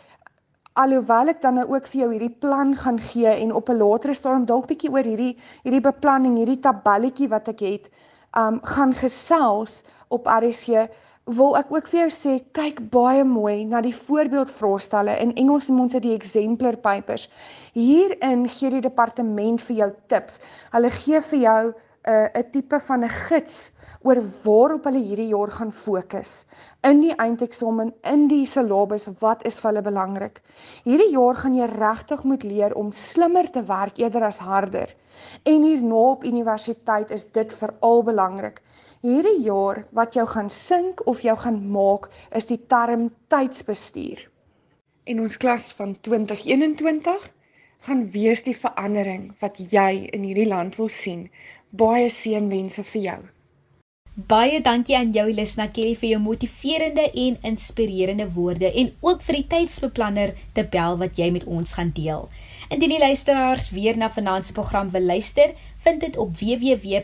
alhoewel 0.74 1.32
ek 1.34 1.42
dan 1.42 1.56
nou 1.56 1.68
ook 1.74 1.88
vir 1.88 2.02
jou 2.02 2.12
hierdie 2.12 2.38
plan 2.46 2.76
gaan 2.76 3.00
gee 3.00 3.32
en 3.32 3.54
op 3.54 3.70
'n 3.70 3.78
latere 3.80 4.14
stadium 4.14 4.46
dalk 4.46 4.68
bietjie 4.68 4.92
oor 4.92 5.04
hierdie 5.04 5.38
hierdie 5.64 5.82
beplanning, 5.82 6.38
hierdie 6.38 6.60
tabelletjie 6.60 7.30
wat 7.30 7.48
ek 7.48 7.60
het, 7.60 7.90
um 8.38 8.60
gaan 8.64 8.94
gesels 8.94 9.84
op 10.10 10.28
RSC 10.28 10.90
wil 11.34 11.56
ek 11.58 11.72
ook 11.74 11.88
vir 11.90 12.00
jou 12.04 12.10
sê 12.14 12.34
kyk 12.54 12.80
baie 12.94 13.24
mooi 13.26 13.66
na 13.66 13.80
die 13.82 13.94
voorbeeldvraestelle 13.98 15.16
in 15.24 15.32
Engels 15.42 15.72
noem 15.72 15.86
ons 15.86 15.96
dit 15.98 16.04
die 16.04 16.14
exemplar 16.14 16.76
papers. 16.84 17.26
Hierin 17.74 18.44
gee 18.46 18.70
die 18.70 18.82
departement 18.86 19.64
vir 19.66 19.76
jou 19.80 19.88
tips. 20.14 20.38
Hulle 20.76 20.92
gee 20.94 21.22
vir 21.32 21.40
jou 21.40 21.64
'n 21.66 21.74
uh, 22.14 22.30
'n 22.42 22.52
tipe 22.52 22.80
van 22.88 23.04
'n 23.04 23.10
gids 23.10 23.72
oor 24.04 24.22
waarop 24.44 24.86
hulle 24.86 25.02
hierdie 25.02 25.32
jaar 25.32 25.50
gaan 25.50 25.72
fokus. 25.72 26.46
In 26.84 27.02
die 27.02 27.16
eindeksamen, 27.18 27.94
in 28.04 28.28
die 28.28 28.46
syllabus, 28.46 29.10
wat 29.20 29.46
is 29.50 29.60
vir 29.60 29.72
hulle 29.72 29.82
belangrik? 29.82 30.42
Hierdie 30.84 31.10
jaar 31.16 31.42
gaan 31.42 31.56
jy 31.56 31.66
regtig 31.66 32.24
moet 32.24 32.44
leer 32.44 32.76
om 32.76 32.92
slimmer 32.92 33.50
te 33.50 33.66
werk 33.66 33.98
eerder 33.98 34.24
as 34.30 34.38
harder. 34.38 34.94
En 35.44 35.64
hierna 35.64 35.96
op 35.96 36.24
universiteit 36.24 37.12
is 37.12 37.32
dit 37.32 37.54
veral 37.54 38.04
belangrik. 38.04 38.62
Hierdie 39.06 39.42
jaar 39.46 39.84
wat 39.98 40.16
jou 40.18 40.24
gaan 40.30 40.48
sink 40.50 41.02
of 41.12 41.20
jou 41.22 41.34
gaan 41.38 41.58
maak 41.74 42.08
is 42.40 42.48
die 42.50 42.58
term 42.74 43.04
tydsbestuur. 43.34 44.24
En 45.06 45.20
ons 45.26 45.36
klas 45.44 45.68
van 45.78 45.92
2021 46.08 47.28
gaan 47.90 48.02
wees 48.16 48.42
die 48.48 48.56
verandering 48.64 49.28
wat 49.44 49.62
jy 49.76 49.92
in 50.18 50.26
hierdie 50.26 50.48
land 50.50 50.80
wil 50.82 50.90
sien. 50.96 51.28
Baie 51.84 52.10
seënwense 52.16 52.88
vir 52.96 53.02
jou. 53.04 53.20
Baie 54.16 54.62
dankie 54.64 54.96
aan 54.96 55.10
jou 55.12 55.28
Lisna 55.28 55.68
Kelly 55.76 55.92
vir 56.00 56.14
jou 56.14 56.22
motiverende 56.24 57.04
en 57.20 57.36
inspirerende 57.50 58.24
woorde 58.32 58.70
en 58.72 58.96
ook 59.04 59.20
vir 59.28 59.36
die 59.36 59.44
tydsbeplanner 59.52 60.32
tabel 60.56 60.96
wat 61.02 61.20
jy 61.20 61.28
met 61.36 61.44
ons 61.44 61.76
gaan 61.76 61.92
deel. 61.98 62.32
Indien 62.72 62.94
die 62.96 63.04
luisteraars 63.04 63.76
weer 63.76 64.00
na 64.00 64.08
Finansieprogram 64.08 64.96
wil 64.96 65.04
luister, 65.12 65.52
vind 65.84 66.00
dit 66.00 66.16
op 66.16 66.32
www.rsg.co.za. 66.40 66.96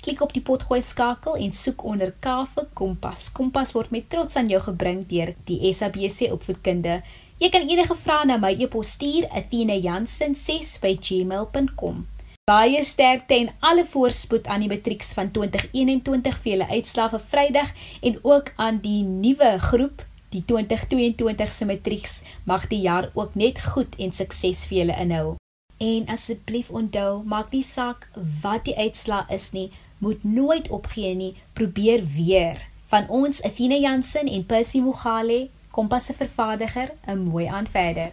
Klik 0.00 0.24
op 0.24 0.32
die 0.32 0.46
potgooi 0.48 0.80
skakel 0.80 1.36
en 1.36 1.52
soek 1.52 1.84
onder 1.84 2.16
K 2.16 2.48
vir 2.56 2.64
Kompas. 2.72 3.28
Kompas 3.36 3.76
word 3.76 3.92
met 3.92 4.08
trots 4.08 4.40
aan 4.40 4.48
jou 4.48 4.64
gebring 4.70 5.04
deur 5.12 5.36
die 5.52 5.60
SABC 5.68 6.32
Opvoedkunde. 6.32 7.04
Jy 7.44 7.52
kan 7.52 7.68
enige 7.68 7.92
vrae 7.92 8.24
na 8.24 8.40
my 8.40 8.56
e-pos 8.56 8.96
stuur, 8.96 9.28
athena.jansen6@gmail.com. 9.28 12.15
Baie 12.46 12.84
sterkte 12.84 13.34
en 13.34 13.48
alle 13.60 13.84
voorspoed 13.84 14.46
aan 14.46 14.62
die 14.62 14.68
matrieks 14.70 15.12
van 15.18 15.30
2021 15.34 16.36
vir 16.42 16.52
julle 16.52 16.68
uitslae 16.70 17.10
vir 17.14 17.24
Vrydag 17.32 17.72
en 18.02 18.20
ook 18.22 18.52
aan 18.56 18.78
die 18.84 19.02
nuwe 19.02 19.56
groep 19.58 20.04
Die 20.34 20.42
2022 20.44 21.52
se 21.52 21.66
matrieks 21.66 22.20
mag 22.44 22.66
die 22.68 22.80
jaar 22.82 23.10
ook 23.14 23.34
net 23.34 23.60
goed 23.62 23.94
en 23.98 24.12
sukses 24.12 24.64
vir 24.66 24.78
julle 24.78 24.96
inhou. 25.00 25.36
En 25.78 26.06
asseblief 26.12 26.68
onthou, 26.70 27.22
maak 27.24 27.50
nie 27.54 27.62
saak 27.66 28.08
wat 28.42 28.66
die 28.66 28.76
uitslaa 28.76 29.24
is 29.32 29.52
nie, 29.54 29.70
moet 29.98 30.24
nooit 30.24 30.68
opgee 30.68 31.14
nie, 31.14 31.32
probeer 31.54 32.04
weer. 32.16 32.60
Van 32.90 33.08
ons 33.08 33.42
Athena 33.42 33.78
Jansen 33.80 34.28
en 34.28 34.46
Percy 34.46 34.82
Mogale, 34.84 35.48
Kompas 35.70 36.06
se 36.06 36.14
vervaardiger, 36.14 36.94
'n 37.06 37.18
mooi 37.28 37.46
aand 37.46 37.68
verder. 37.68 38.12